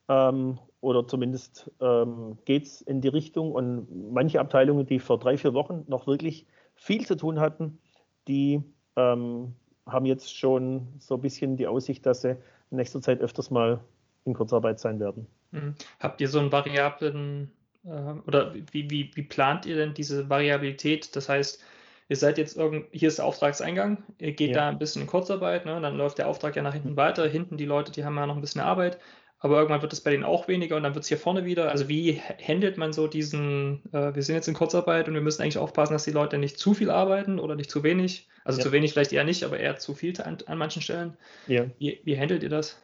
Ähm, 0.07 0.59
oder 0.81 1.05
zumindest 1.07 1.71
ähm, 1.81 2.37
geht 2.45 2.65
es 2.65 2.81
in 2.81 3.01
die 3.01 3.07
Richtung. 3.07 3.51
Und 3.51 4.13
manche 4.13 4.39
Abteilungen, 4.39 4.85
die 4.85 4.99
vor 4.99 5.19
drei, 5.19 5.37
vier 5.37 5.53
Wochen 5.53 5.83
noch 5.87 6.07
wirklich 6.07 6.45
viel 6.75 7.05
zu 7.05 7.15
tun 7.15 7.39
hatten, 7.39 7.79
die 8.27 8.61
ähm, 8.95 9.55
haben 9.85 10.05
jetzt 10.05 10.35
schon 10.35 10.87
so 10.99 11.15
ein 11.15 11.21
bisschen 11.21 11.57
die 11.57 11.67
Aussicht, 11.67 12.05
dass 12.05 12.21
sie 12.21 12.37
in 12.71 12.77
nächster 12.77 13.01
Zeit 13.01 13.19
öfters 13.21 13.51
mal 13.51 13.79
in 14.25 14.33
Kurzarbeit 14.33 14.79
sein 14.79 14.99
werden. 14.99 15.27
Mhm. 15.51 15.75
Habt 15.99 16.21
ihr 16.21 16.27
so 16.27 16.39
einen 16.39 16.51
variablen 16.51 17.51
oder 17.83 18.53
wie, 18.53 18.89
wie, 18.89 19.11
wie 19.13 19.23
plant 19.23 19.65
ihr 19.65 19.75
denn 19.75 19.93
diese 19.93 20.29
Variabilität? 20.29 21.15
Das 21.15 21.29
heißt, 21.29 21.63
ihr 22.09 22.15
seid 22.15 22.37
jetzt 22.37 22.57
irgend, 22.57 22.87
hier 22.91 23.07
ist 23.07 23.19
der 23.19 23.25
Auftragseingang, 23.25 24.03
ihr 24.17 24.33
geht 24.33 24.49
ja. 24.49 24.55
da 24.55 24.69
ein 24.69 24.79
bisschen 24.79 25.03
in 25.03 25.07
Kurzarbeit, 25.07 25.65
ne? 25.65 25.79
dann 25.79 25.95
läuft 25.95 26.17
der 26.17 26.27
Auftrag 26.27 26.55
ja 26.55 26.61
nach 26.61 26.73
hinten 26.73 26.97
weiter. 26.97 27.27
Hinten 27.27 27.57
die 27.57 27.65
Leute, 27.65 27.91
die 27.91 28.03
haben 28.03 28.15
ja 28.15 28.25
noch 28.25 28.35
ein 28.35 28.41
bisschen 28.41 28.61
Arbeit, 28.61 28.99
aber 29.39 29.57
irgendwann 29.57 29.81
wird 29.81 29.93
es 29.93 30.01
bei 30.01 30.11
denen 30.11 30.25
auch 30.25 30.47
weniger 30.47 30.75
und 30.75 30.83
dann 30.83 30.95
wird 30.95 31.03
es 31.03 31.07
hier 31.07 31.17
vorne 31.17 31.45
wieder. 31.45 31.69
Also 31.69 31.87
wie 31.87 32.19
handelt 32.45 32.77
man 32.77 32.91
so 32.91 33.07
diesen, 33.07 33.81
äh, 33.93 34.13
wir 34.13 34.23
sind 34.23 34.35
jetzt 34.35 34.47
in 34.47 34.53
Kurzarbeit 34.55 35.07
und 35.07 35.13
wir 35.13 35.21
müssen 35.21 35.41
eigentlich 35.41 35.57
aufpassen, 35.57 35.93
dass 35.93 36.03
die 36.03 36.11
Leute 36.11 36.37
nicht 36.37 36.59
zu 36.59 36.73
viel 36.73 36.89
arbeiten 36.89 37.39
oder 37.39 37.55
nicht 37.55 37.71
zu 37.71 37.83
wenig. 37.83 38.27
Also 38.43 38.59
ja. 38.59 38.65
zu 38.65 38.71
wenig 38.71 38.91
vielleicht 38.91 39.13
eher 39.13 39.23
nicht, 39.23 39.43
aber 39.43 39.59
eher 39.59 39.77
zu 39.77 39.93
viel 39.93 40.19
an, 40.21 40.39
an 40.47 40.57
manchen 40.57 40.81
Stellen. 40.81 41.15
Ja. 41.47 41.65
Wie, 41.77 42.01
wie 42.03 42.19
handelt 42.19 42.43
ihr 42.43 42.49
das? 42.49 42.81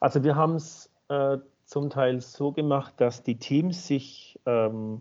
Also 0.00 0.22
wir 0.22 0.36
haben 0.36 0.56
es 0.56 0.90
äh, 1.08 1.38
zum 1.64 1.90
Teil 1.90 2.20
so 2.20 2.52
gemacht, 2.52 2.94
dass 2.98 3.22
die 3.22 3.36
Teams 3.36 3.86
sich 3.86 4.38
ähm, 4.46 5.00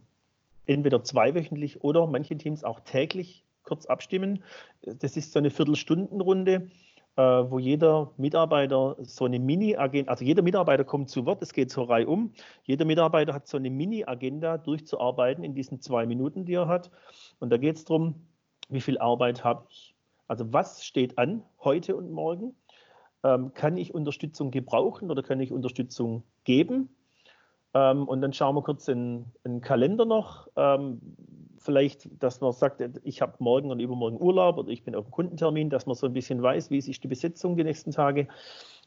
entweder 0.66 1.04
zweiwöchentlich 1.04 1.84
oder 1.84 2.08
manche 2.08 2.38
Teams 2.38 2.64
auch 2.64 2.80
täglich 2.82 3.44
kurz 3.64 3.86
abstimmen. 3.86 4.44
Das 4.82 5.18
ist 5.18 5.34
so 5.34 5.40
eine 5.40 5.50
Viertelstundenrunde, 5.50 6.70
äh, 7.16 7.22
wo 7.22 7.60
jeder 7.60 8.12
Mitarbeiter 8.18 8.96
so 9.00 9.26
eine 9.26 9.40
Mini-Agenda, 9.40 10.12
also 10.12 10.26
jeder 10.26 10.42
Mitarbeiter 10.42 10.84
kommt 10.84 11.10
zu 11.10 11.26
Wort, 11.26 11.42
es 11.42 11.54
geht 11.54 11.72
zur 11.72 11.90
Reihe 11.90 12.08
um. 12.08 12.32
Jeder 12.64 12.86
Mitarbeiter 12.86 13.34
hat 13.34 13.48
so 13.48 13.58
eine 13.58 13.70
Mini-Agenda 13.70 14.58
durchzuarbeiten 14.58 15.44
in 15.44 15.54
diesen 15.54 15.82
zwei 15.82 16.06
Minuten, 16.06 16.46
die 16.46 16.56
er 16.56 16.68
hat. 16.68 16.92
Und 17.40 17.50
da 17.50 17.58
geht 17.58 17.78
es 17.78 17.86
darum, 17.86 18.16
wie 18.70 18.82
viel 18.82 18.98
Arbeit 18.98 19.44
habe 19.44 19.66
ich. 19.70 19.94
Also 20.28 20.52
was 20.54 20.84
steht 20.84 21.18
an 21.18 21.44
heute 21.60 21.96
und 21.96 22.12
morgen? 22.12 22.56
Ähm, 23.24 23.54
kann 23.54 23.78
ich 23.78 23.94
Unterstützung 23.94 24.52
gebrauchen 24.52 25.12
oder 25.12 25.24
kann 25.24 25.40
ich 25.40 25.52
Unterstützung 25.52 26.24
geben? 26.44 26.90
Ähm, 27.74 28.08
und 28.08 28.22
dann 28.22 28.34
schauen 28.34 28.56
wir 28.56 28.62
kurz 28.62 28.88
in 28.88 29.26
den 29.46 29.62
Kalender 29.62 30.06
noch. 30.06 30.48
Ähm, 30.56 31.02
vielleicht, 31.58 32.10
dass 32.22 32.42
man 32.42 32.52
sagt, 32.52 32.84
ich 33.04 33.22
habe 33.22 33.36
morgen 33.40 33.72
und 33.72 33.80
übermorgen 33.80 34.22
Urlaub 34.22 34.58
oder 34.58 34.70
ich 34.70 34.84
bin 34.84 34.96
auf 34.96 35.06
einem 35.06 35.12
Kundentermin, 35.12 35.70
dass 35.70 35.86
man 35.86 35.96
so 35.96 36.08
ein 36.08 36.14
bisschen 36.14 36.42
weiß, 36.42 36.70
wie 36.70 36.78
ist 36.78 37.04
die 37.04 37.08
Besetzung 37.08 37.56
die 37.56 37.64
nächsten 37.64 37.92
Tage. 37.92 38.28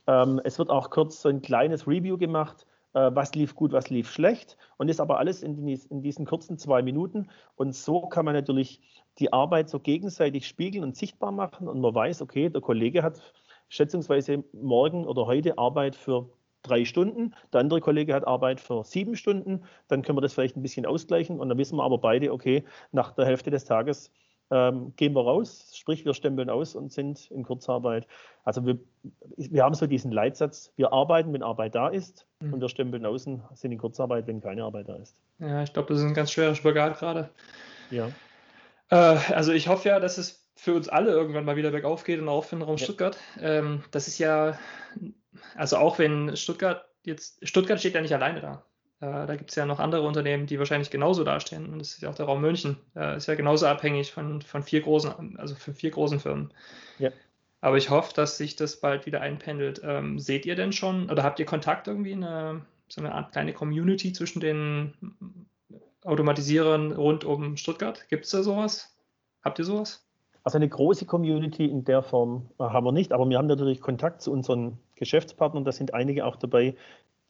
Ähm, 0.06 0.40
es 0.44 0.58
wird 0.58 0.70
auch 0.70 0.90
kurz 0.90 1.22
so 1.22 1.28
ein 1.28 1.42
kleines 1.42 1.88
Review 1.88 2.18
gemacht 2.18 2.66
äh, 2.96 3.14
was 3.14 3.34
lief 3.34 3.54
gut, 3.54 3.72
was 3.72 3.90
lief 3.90 4.10
schlecht. 4.10 4.56
Und 4.78 4.88
ist 4.88 5.00
aber 5.00 5.18
alles 5.18 5.42
in, 5.42 5.66
die, 5.66 5.78
in, 5.90 6.00
diesen 6.00 6.24
kurzen 6.24 6.56
zwei 6.58 6.82
Minuten. 6.82 7.28
Und 7.54 7.74
so 7.74 8.06
kann 8.06 8.24
man 8.24 8.34
natürlich 8.34 8.80
die 9.18 9.32
Arbeit 9.32 9.68
so 9.68 9.78
gegenseitig 9.78 10.48
spiegeln 10.48 10.82
und 10.82 10.96
sichtbar 10.96 11.30
machen. 11.30 11.68
Und 11.68 11.80
man 11.80 11.94
weiß, 11.94 12.22
okay, 12.22 12.48
der 12.48 12.62
Kollege 12.62 13.02
hat 13.02 13.20
schätzungsweise 13.68 14.44
morgen 14.52 15.06
oder 15.06 15.26
heute 15.26 15.58
Arbeit 15.58 15.96
für 15.96 16.30
drei 16.62 16.84
Stunden, 16.84 17.34
der 17.52 17.60
andere 17.60 17.80
Kollege 17.80 18.14
hat 18.14 18.26
Arbeit 18.26 18.60
für 18.60 18.84
sieben 18.84 19.16
Stunden, 19.16 19.62
dann 19.88 20.02
können 20.02 20.18
wir 20.18 20.22
das 20.22 20.34
vielleicht 20.34 20.56
ein 20.56 20.62
bisschen 20.62 20.86
ausgleichen 20.86 21.40
und 21.40 21.48
dann 21.48 21.58
wissen 21.58 21.76
wir 21.76 21.84
aber 21.84 21.98
beide, 21.98 22.32
okay, 22.32 22.64
nach 22.92 23.12
der 23.12 23.26
Hälfte 23.26 23.50
des 23.50 23.64
Tages 23.64 24.10
ähm, 24.50 24.92
gehen 24.96 25.12
wir 25.14 25.22
raus, 25.22 25.72
sprich 25.74 26.04
wir 26.04 26.14
stempeln 26.14 26.50
aus 26.50 26.76
und 26.76 26.92
sind 26.92 27.30
in 27.30 27.42
Kurzarbeit. 27.42 28.06
Also 28.44 28.64
wir, 28.64 28.78
wir 29.36 29.64
haben 29.64 29.74
so 29.74 29.86
diesen 29.86 30.12
Leitsatz, 30.12 30.72
wir 30.76 30.92
arbeiten, 30.92 31.32
wenn 31.32 31.42
Arbeit 31.42 31.74
da 31.74 31.88
ist 31.88 32.26
mhm. 32.40 32.54
und 32.54 32.60
wir 32.60 32.68
stempeln 32.68 33.04
aus 33.06 33.26
und 33.26 33.42
sind 33.54 33.72
in 33.72 33.78
Kurzarbeit, 33.78 34.26
wenn 34.26 34.40
keine 34.40 34.64
Arbeit 34.64 34.88
da 34.88 34.96
ist. 34.96 35.16
Ja, 35.38 35.62
ich 35.62 35.72
glaube, 35.72 35.88
das 35.88 35.98
ist 35.98 36.04
ein 36.04 36.14
ganz 36.14 36.30
schwerer 36.30 36.54
Spagat 36.54 36.98
gerade. 36.98 37.30
Ja. 37.90 38.08
Äh, 38.90 39.18
also 39.32 39.52
ich 39.52 39.68
hoffe 39.68 39.88
ja, 39.88 39.98
dass 39.98 40.16
es 40.18 40.45
für 40.56 40.74
uns 40.74 40.88
alle 40.88 41.10
irgendwann 41.10 41.44
mal 41.44 41.56
wieder 41.56 41.70
bergauf 41.70 42.02
geht 42.02 42.18
und 42.18 42.28
auch 42.28 42.44
für 42.44 42.56
den 42.56 42.62
Raum 42.62 42.76
ja. 42.76 42.84
Stuttgart. 42.84 43.18
Ähm, 43.40 43.84
das 43.90 44.08
ist 44.08 44.18
ja, 44.18 44.58
also 45.54 45.76
auch 45.76 45.98
wenn 45.98 46.36
Stuttgart 46.36 46.86
jetzt, 47.04 47.46
Stuttgart 47.46 47.78
steht 47.78 47.94
ja 47.94 48.00
nicht 48.00 48.14
alleine 48.14 48.40
da. 48.40 48.64
Äh, 49.00 49.26
da 49.26 49.36
gibt 49.36 49.50
es 49.50 49.56
ja 49.56 49.66
noch 49.66 49.78
andere 49.78 50.02
Unternehmen, 50.02 50.46
die 50.46 50.58
wahrscheinlich 50.58 50.90
genauso 50.90 51.22
dastehen. 51.24 51.72
Und 51.72 51.78
das 51.78 51.90
ist 51.90 52.02
ja 52.02 52.08
auch 52.10 52.14
der 52.14 52.26
Raum 52.26 52.40
München. 52.40 52.78
Äh, 52.96 53.18
ist 53.18 53.28
ja 53.28 53.34
genauso 53.34 53.66
abhängig 53.66 54.10
von, 54.12 54.40
von 54.40 54.62
vier 54.62 54.80
großen, 54.80 55.38
also 55.38 55.54
von 55.54 55.74
vier 55.74 55.90
großen 55.90 56.18
Firmen. 56.18 56.52
Ja. 56.98 57.10
Aber 57.60 57.76
ich 57.76 57.90
hoffe, 57.90 58.14
dass 58.14 58.38
sich 58.38 58.56
das 58.56 58.80
bald 58.80 59.04
wieder 59.06 59.20
einpendelt. 59.20 59.82
Ähm, 59.84 60.18
seht 60.18 60.46
ihr 60.46 60.56
denn 60.56 60.72
schon 60.72 61.10
oder 61.10 61.22
habt 61.22 61.38
ihr 61.38 61.46
Kontakt 61.46 61.86
irgendwie, 61.86 62.12
eine, 62.12 62.64
so 62.88 63.00
eine 63.02 63.12
Art 63.14 63.32
kleine 63.32 63.52
Community 63.52 64.12
zwischen 64.12 64.40
den 64.40 64.94
Automatisierern 66.02 66.92
rund 66.92 67.24
um 67.24 67.56
Stuttgart? 67.58 68.08
Gibt 68.08 68.24
es 68.24 68.30
da 68.30 68.42
sowas? 68.42 68.96
Habt 69.42 69.58
ihr 69.58 69.64
sowas? 69.64 70.05
Also 70.46 70.58
eine 70.58 70.68
große 70.68 71.06
Community 71.06 71.66
in 71.66 71.84
der 71.84 72.02
Form 72.02 72.48
äh, 72.60 72.62
haben 72.62 72.86
wir 72.86 72.92
nicht, 72.92 73.12
aber 73.12 73.28
wir 73.28 73.36
haben 73.36 73.48
natürlich 73.48 73.80
Kontakt 73.80 74.22
zu 74.22 74.30
unseren 74.30 74.78
Geschäftspartnern. 74.94 75.64
Da 75.64 75.72
sind 75.72 75.92
einige 75.92 76.24
auch 76.24 76.36
dabei, 76.36 76.76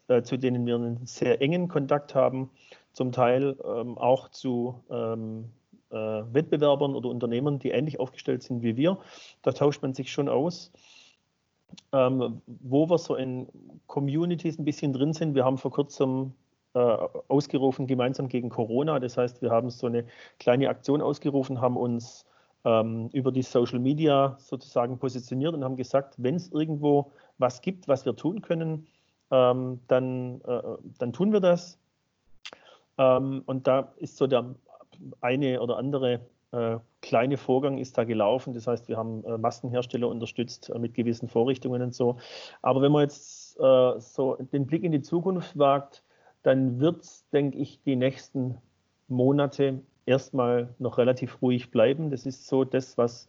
äh, 0.09 0.20
zu 0.20 0.37
denen 0.37 0.66
wir 0.66 0.74
einen 0.74 1.07
sehr 1.07 1.40
engen 1.40 1.68
Kontakt 1.68 2.14
haben, 2.14 2.50
zum 2.92 3.12
Teil 3.12 3.57
ähm, 3.64 3.96
auch 3.96 4.29
zu 4.29 4.83
ähm, 4.90 5.46
äh, 5.88 5.94
Wettbewerbern 5.96 6.94
oder 6.94 7.09
Unternehmern, 7.09 7.59
die 7.59 7.70
ähnlich 7.70 7.98
aufgestellt 8.00 8.42
sind 8.42 8.62
wie 8.62 8.76
wir. 8.76 8.98
Da 9.40 9.52
tauscht 9.52 9.81
man 9.81 9.94
sich 9.94 10.12
schon 10.12 10.29
aus. 10.29 10.70
Ähm, 11.92 12.42
wo 12.46 12.90
wir 12.90 12.98
so 12.98 13.16
in 13.16 13.48
Communities 13.87 14.59
ein 14.59 14.66
bisschen 14.66 14.92
drin 14.92 15.14
sind, 15.14 15.35
wir 15.35 15.46
haben 15.46 15.57
vor 15.57 15.70
kurzem 15.70 16.35
äh, 16.74 16.79
ausgerufen, 17.29 17.87
gemeinsam 17.87 18.29
gegen 18.29 18.50
Corona. 18.50 19.00
Das 19.00 19.16
heißt, 19.16 19.40
wir 19.40 19.52
haben 19.52 19.70
so 19.70 19.87
eine 19.87 20.05
kleine 20.38 20.68
Aktion 20.68 21.00
ausgerufen, 21.00 21.62
haben 21.62 21.79
uns 21.79 22.26
ähm, 22.66 23.09
über 23.12 23.31
die 23.31 23.42
Social 23.42 23.79
Media 23.79 24.37
sozusagen 24.38 24.98
positioniert 24.98 25.55
und 25.55 25.64
haben 25.64 25.76
gesagt, 25.76 26.16
wenn 26.18 26.35
es 26.35 26.50
irgendwo 26.50 27.12
was 27.38 27.62
gibt, 27.62 27.87
was 27.87 28.05
wir 28.05 28.16
tun 28.16 28.42
können, 28.42 28.88
ähm, 29.31 29.81
dann, 29.87 30.40
äh, 30.42 30.62
dann 30.98 31.12
tun 31.12 31.33
wir 31.33 31.40
das. 31.40 31.79
Ähm, 32.98 33.42
und 33.46 33.68
da 33.68 33.92
ist 33.96 34.16
so 34.16 34.26
der 34.26 34.57
eine 35.20 35.61
oder 35.61 35.76
andere 35.76 36.20
äh, 36.50 36.79
kleine 37.02 37.37
Vorgang 37.37 37.79
ist 37.79 37.96
da 37.98 38.05
gelaufen. 38.05 38.52
Das 38.52 38.66
heißt, 38.66 38.88
wir 38.88 38.96
haben 38.96 39.24
äh, 39.24 39.38
Maskenhersteller 39.38 40.09
unterstützt 40.09 40.70
äh, 40.70 40.79
mit 40.79 40.94
gewissen 40.94 41.29
Vorrichtungen 41.29 41.83
und 41.83 41.94
so. 41.94 42.16
Aber 42.62 42.83
wenn 42.83 42.90
man 42.90 43.02
jetzt 43.02 43.59
äh, 43.61 44.00
so 44.00 44.37
den 44.37 44.66
Blick 44.66 44.83
in 44.83 44.92
die 44.92 45.02
Zukunft 45.02 45.57
wagt, 45.57 46.02
dann 46.42 46.81
wird 46.81 47.02
es, 47.02 47.29
denke 47.31 47.59
ich, 47.59 47.81
die 47.83 47.96
nächsten 47.96 48.59
Monate 49.09 49.83
erstmal 50.07 50.75
noch 50.79 50.99
relativ 50.99 51.42
ruhig 51.42 51.71
bleiben. 51.71 52.11
Das 52.11 52.25
ist 52.27 52.47
so 52.47 52.64
das, 52.64 52.97
was 52.97 53.29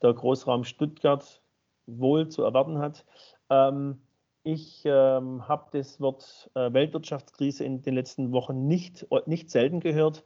der 0.00 0.14
Großraum 0.14 0.64
Stuttgart 0.64 1.42
wohl 1.86 2.28
zu 2.28 2.42
erwarten 2.42 2.78
hat. 2.78 3.04
Ähm, 3.50 4.00
ich 4.44 4.82
ähm, 4.84 5.46
habe 5.46 5.68
das 5.72 6.00
Wort 6.00 6.50
äh, 6.54 6.72
Weltwirtschaftskrise 6.72 7.64
in 7.64 7.82
den 7.82 7.94
letzten 7.94 8.32
Wochen 8.32 8.66
nicht, 8.66 9.06
nicht 9.26 9.50
selten 9.50 9.80
gehört. 9.80 10.24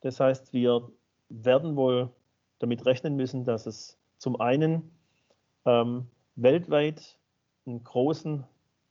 Das 0.00 0.20
heißt, 0.20 0.52
wir 0.52 0.90
werden 1.28 1.76
wohl 1.76 2.10
damit 2.60 2.86
rechnen 2.86 3.16
müssen, 3.16 3.44
dass 3.44 3.66
es 3.66 3.98
zum 4.18 4.40
einen 4.40 4.90
ähm, 5.64 6.06
weltweit 6.36 7.18
einen 7.66 7.84
großen 7.84 8.44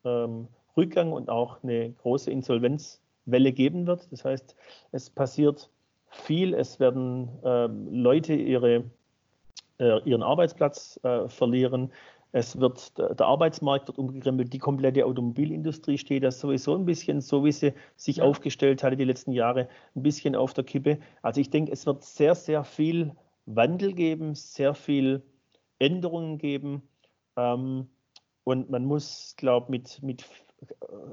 ähm, 0.03 0.47
Rückgang 0.77 1.11
und 1.11 1.29
auch 1.29 1.63
eine 1.63 1.91
große 1.91 2.31
Insolvenzwelle 2.31 3.51
geben 3.51 3.87
wird. 3.87 4.11
Das 4.11 4.25
heißt, 4.25 4.55
es 4.91 5.09
passiert 5.09 5.69
viel, 6.11 6.53
es 6.53 6.79
werden 6.79 7.29
ähm, 7.43 7.87
Leute 7.91 8.33
ihre, 8.33 8.83
äh, 9.79 9.99
ihren 10.03 10.23
Arbeitsplatz 10.23 10.99
äh, 11.03 11.27
verlieren, 11.27 11.91
es 12.33 12.59
wird, 12.59 12.97
der 12.97 13.25
Arbeitsmarkt 13.25 13.89
wird 13.89 13.97
umgekrempelt, 13.97 14.53
die 14.53 14.57
komplette 14.57 15.05
Automobilindustrie 15.05 15.97
steht 15.97 16.23
da 16.23 16.31
sowieso 16.31 16.75
ein 16.75 16.85
bisschen, 16.85 17.19
so 17.19 17.43
wie 17.43 17.51
sie 17.51 17.73
sich 17.97 18.17
ja. 18.17 18.23
aufgestellt 18.23 18.83
hatte 18.83 18.95
die 18.95 19.03
letzten 19.03 19.33
Jahre, 19.33 19.67
ein 19.95 20.03
bisschen 20.03 20.35
auf 20.35 20.53
der 20.53 20.63
Kippe. 20.63 20.99
Also 21.21 21.41
ich 21.41 21.49
denke, 21.49 21.73
es 21.73 21.85
wird 21.85 22.03
sehr, 22.03 22.35
sehr 22.35 22.63
viel 22.63 23.11
Wandel 23.45 23.93
geben, 23.93 24.35
sehr 24.35 24.73
viel 24.73 25.23
Änderungen 25.79 26.37
geben. 26.37 26.83
Ähm, 27.35 27.89
und 28.45 28.69
man 28.69 28.85
muss, 28.85 29.35
glaube 29.37 29.75
ich, 29.75 30.01
mit, 30.01 30.01
mit 30.01 30.25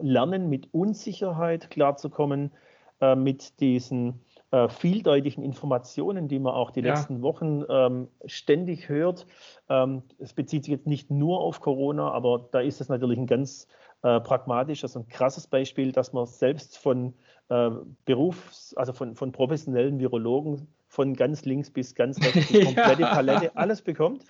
lernen, 0.00 0.48
mit 0.48 0.72
Unsicherheit 0.72 1.70
klarzukommen, 1.70 2.52
äh, 3.00 3.16
mit 3.16 3.60
diesen 3.60 4.20
äh, 4.50 4.68
vieldeutigen 4.68 5.42
Informationen, 5.44 6.28
die 6.28 6.38
man 6.38 6.54
auch 6.54 6.70
die 6.70 6.80
ja. 6.80 6.94
letzten 6.94 7.22
Wochen 7.22 7.64
ähm, 7.68 8.08
ständig 8.24 8.88
hört. 8.88 9.26
Ähm, 9.68 10.02
es 10.18 10.32
bezieht 10.32 10.64
sich 10.64 10.72
jetzt 10.72 10.86
nicht 10.86 11.10
nur 11.10 11.40
auf 11.40 11.60
Corona, 11.60 12.10
aber 12.10 12.48
da 12.50 12.60
ist 12.60 12.80
es 12.80 12.88
natürlich 12.88 13.18
ein 13.18 13.26
ganz 13.26 13.68
äh, 14.02 14.20
pragmatisches 14.20 14.96
und 14.96 15.08
krasses 15.08 15.46
Beispiel, 15.46 15.92
dass 15.92 16.12
man 16.12 16.26
selbst 16.26 16.78
von 16.78 17.14
äh, 17.48 17.70
Berufs-, 18.04 18.74
also 18.74 18.92
von, 18.92 19.16
von 19.16 19.32
professionellen 19.32 19.98
Virologen 19.98 20.68
von 20.88 21.14
ganz 21.14 21.44
links 21.44 21.70
bis 21.70 21.94
ganz 21.94 22.18
rechts 22.22 22.48
die 22.48 22.60
komplette 22.64 23.02
ja. 23.02 23.14
Palette 23.14 23.56
alles 23.56 23.82
bekommt. 23.82 24.24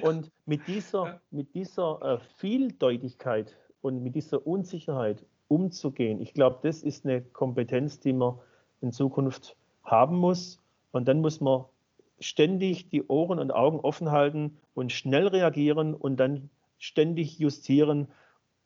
Und 0.00 0.30
mit 0.46 0.66
dieser, 0.66 1.20
mit 1.30 1.54
dieser 1.54 2.00
äh, 2.02 2.18
Vieldeutigkeit 2.36 3.56
und 3.82 4.02
mit 4.02 4.14
dieser 4.14 4.46
Unsicherheit 4.46 5.24
umzugehen, 5.48 6.20
ich 6.20 6.32
glaube, 6.32 6.58
das 6.62 6.82
ist 6.82 7.04
eine 7.04 7.20
Kompetenz, 7.20 8.00
die 8.00 8.12
man 8.12 8.38
in 8.80 8.92
Zukunft 8.92 9.56
haben 9.84 10.16
muss. 10.16 10.60
Und 10.92 11.08
dann 11.08 11.20
muss 11.20 11.40
man 11.40 11.64
ständig 12.20 12.88
die 12.90 13.06
Ohren 13.06 13.38
und 13.38 13.50
Augen 13.50 13.80
offen 13.80 14.10
halten 14.10 14.58
und 14.74 14.92
schnell 14.92 15.28
reagieren 15.28 15.94
und 15.94 16.18
dann 16.18 16.50
ständig 16.78 17.38
justieren 17.38 18.08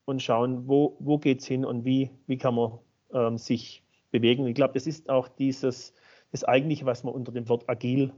und 0.05 0.22
schauen, 0.22 0.68
wo, 0.68 0.96
wo 1.01 1.18
geht 1.18 1.40
es 1.40 1.46
hin 1.46 1.64
und 1.64 1.85
wie, 1.85 2.11
wie 2.27 2.38
kann 2.38 2.55
man 2.55 2.79
ähm, 3.12 3.38
sich 3.38 3.83
bewegen. 4.11 4.46
Ich 4.46 4.55
glaube, 4.55 4.75
das 4.75 4.87
ist 4.87 5.09
auch 5.09 5.29
dieses, 5.29 5.94
das 6.31 6.44
Eigentliche, 6.44 6.87
was 6.87 7.05
man 7.05 7.14
unter 7.14 7.33
dem 7.33 7.48
Wort 7.48 7.68
agil 7.68 8.12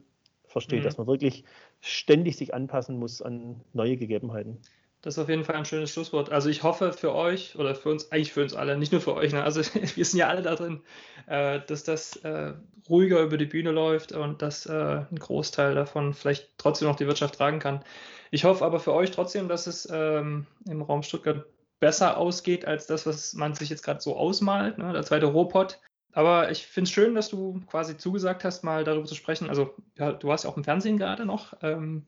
versteht, 0.47 0.81
mhm. 0.81 0.85
dass 0.85 0.99
man 0.99 1.07
wirklich 1.07 1.45
ständig 1.81 2.37
sich 2.37 2.55
anpassen 2.55 2.99
muss 2.99 3.23
an 3.23 3.61
neue 3.73 3.97
Gegebenheiten. 3.97 4.59
Das 5.05 5.19
ist 5.19 5.23
auf 5.23 5.29
jeden 5.29 5.45
Fall 5.45 5.57
ein 5.57 5.67
schönes 5.67 5.91
Schlusswort. 5.91 6.33
Also 6.33 6.49
ich 6.49 6.63
hoffe 6.63 6.95
für 6.95 7.15
euch 7.15 7.57
oder 7.59 7.75
für 7.75 7.91
uns, 7.91 8.11
eigentlich 8.11 8.33
für 8.33 8.41
uns 8.41 8.55
alle, 8.55 8.79
nicht 8.79 8.91
nur 8.91 9.03
für 9.03 9.15
euch, 9.15 9.35
ne? 9.35 9.45
also 9.45 9.61
wir 9.97 10.05
sind 10.05 10.19
ja 10.19 10.29
alle 10.29 10.41
da 10.41 10.55
drin, 10.55 10.81
äh, 11.27 11.61
dass 11.67 11.85
das 11.85 12.17
äh, 12.25 12.55
ruhiger 12.89 13.21
über 13.21 13.37
die 13.37 13.45
Bühne 13.45 13.71
läuft 13.71 14.13
und 14.13 14.41
dass 14.41 14.65
äh, 14.65 14.73
ein 14.73 15.19
Großteil 15.19 15.75
davon 15.75 16.15
vielleicht 16.15 16.57
trotzdem 16.57 16.89
noch 16.89 16.97
die 16.97 17.07
Wirtschaft 17.07 17.35
tragen 17.35 17.59
kann. 17.59 17.85
Ich 18.31 18.45
hoffe 18.45 18.65
aber 18.65 18.81
für 18.81 18.95
euch 18.95 19.11
trotzdem, 19.11 19.47
dass 19.47 19.67
es 19.67 19.87
ähm, 19.93 20.47
im 20.67 20.81
Raum 20.81 21.03
Stuttgart 21.03 21.45
besser 21.81 22.17
ausgeht 22.17 22.65
als 22.65 22.87
das, 22.87 23.05
was 23.05 23.35
man 23.35 23.53
sich 23.53 23.69
jetzt 23.69 23.83
gerade 23.83 24.01
so 24.01 24.17
ausmalt, 24.17 24.79
ne? 24.79 24.91
der 24.95 25.03
zweite 25.03 25.27
Robot. 25.27 25.81
Aber 26.13 26.51
ich 26.51 26.67
finde 26.67 26.89
es 26.89 26.95
schön, 26.95 27.15
dass 27.15 27.29
du 27.29 27.61
quasi 27.67 27.99
zugesagt 27.99 28.43
hast, 28.43 28.65
mal 28.65 28.85
darüber 28.85 29.05
zu 29.05 29.15
sprechen. 29.15 29.51
Also 29.51 29.75
ja, 29.99 30.13
du 30.13 30.29
warst 30.29 30.45
ja 30.45 30.51
auch 30.51 30.57
im 30.57 30.65
Fernsehen 30.65 30.97
gerade 30.97 31.27
noch. 31.27 31.53
Ähm, 31.61 32.07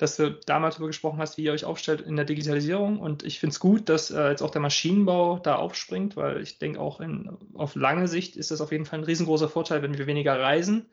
dass 0.00 0.16
du 0.16 0.30
damals 0.30 0.76
darüber 0.76 0.86
gesprochen 0.86 1.18
hast, 1.18 1.36
wie 1.36 1.42
ihr 1.42 1.52
euch 1.52 1.66
aufstellt 1.66 2.00
in 2.00 2.16
der 2.16 2.24
Digitalisierung. 2.24 2.98
Und 3.00 3.22
ich 3.22 3.38
finde 3.38 3.52
es 3.52 3.60
gut, 3.60 3.90
dass 3.90 4.10
äh, 4.10 4.30
jetzt 4.30 4.40
auch 4.40 4.50
der 4.50 4.62
Maschinenbau 4.62 5.38
da 5.38 5.56
aufspringt, 5.56 6.16
weil 6.16 6.40
ich 6.40 6.58
denke 6.58 6.80
auch 6.80 7.00
in, 7.00 7.36
auf 7.52 7.74
lange 7.74 8.08
Sicht 8.08 8.34
ist 8.34 8.50
das 8.50 8.62
auf 8.62 8.72
jeden 8.72 8.86
Fall 8.86 9.00
ein 9.00 9.04
riesengroßer 9.04 9.50
Vorteil, 9.50 9.82
wenn 9.82 9.98
wir 9.98 10.06
weniger 10.06 10.40
reisen, 10.40 10.86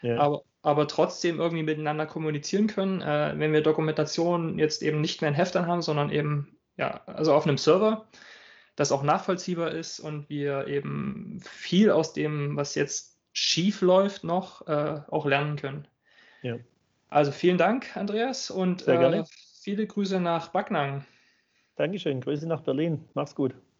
ja. 0.00 0.16
aber, 0.16 0.44
aber 0.62 0.86
trotzdem 0.86 1.40
irgendwie 1.40 1.64
miteinander 1.64 2.06
kommunizieren 2.06 2.68
können. 2.68 3.00
Äh, 3.00 3.34
wenn 3.36 3.52
wir 3.52 3.62
Dokumentation 3.62 4.60
jetzt 4.60 4.84
eben 4.84 5.00
nicht 5.00 5.22
mehr 5.22 5.30
in 5.30 5.34
Heftern 5.34 5.66
haben, 5.66 5.82
sondern 5.82 6.10
eben 6.10 6.56
ja, 6.76 7.00
also 7.06 7.34
auf 7.34 7.44
einem 7.44 7.58
Server, 7.58 8.06
das 8.76 8.92
auch 8.92 9.02
nachvollziehbar 9.02 9.72
ist 9.72 9.98
und 9.98 10.28
wir 10.28 10.68
eben 10.68 11.40
viel 11.42 11.90
aus 11.90 12.12
dem, 12.12 12.54
was 12.54 12.76
jetzt 12.76 13.18
schief 13.32 13.80
läuft, 13.80 14.22
noch 14.22 14.68
äh, 14.68 15.00
auch 15.10 15.26
lernen 15.26 15.56
können. 15.56 15.88
Ja. 16.42 16.58
Also 17.12 17.30
vielen 17.30 17.58
Dank, 17.58 17.94
Andreas, 17.94 18.50
und 18.50 18.88
äh, 18.88 19.22
viele 19.60 19.86
Grüße 19.86 20.18
nach 20.18 20.48
Backnang. 20.48 21.04
Dankeschön, 21.76 22.22
Grüße 22.22 22.48
nach 22.48 22.62
Berlin. 22.62 23.04
Mach's 23.12 23.34
gut. 23.34 23.54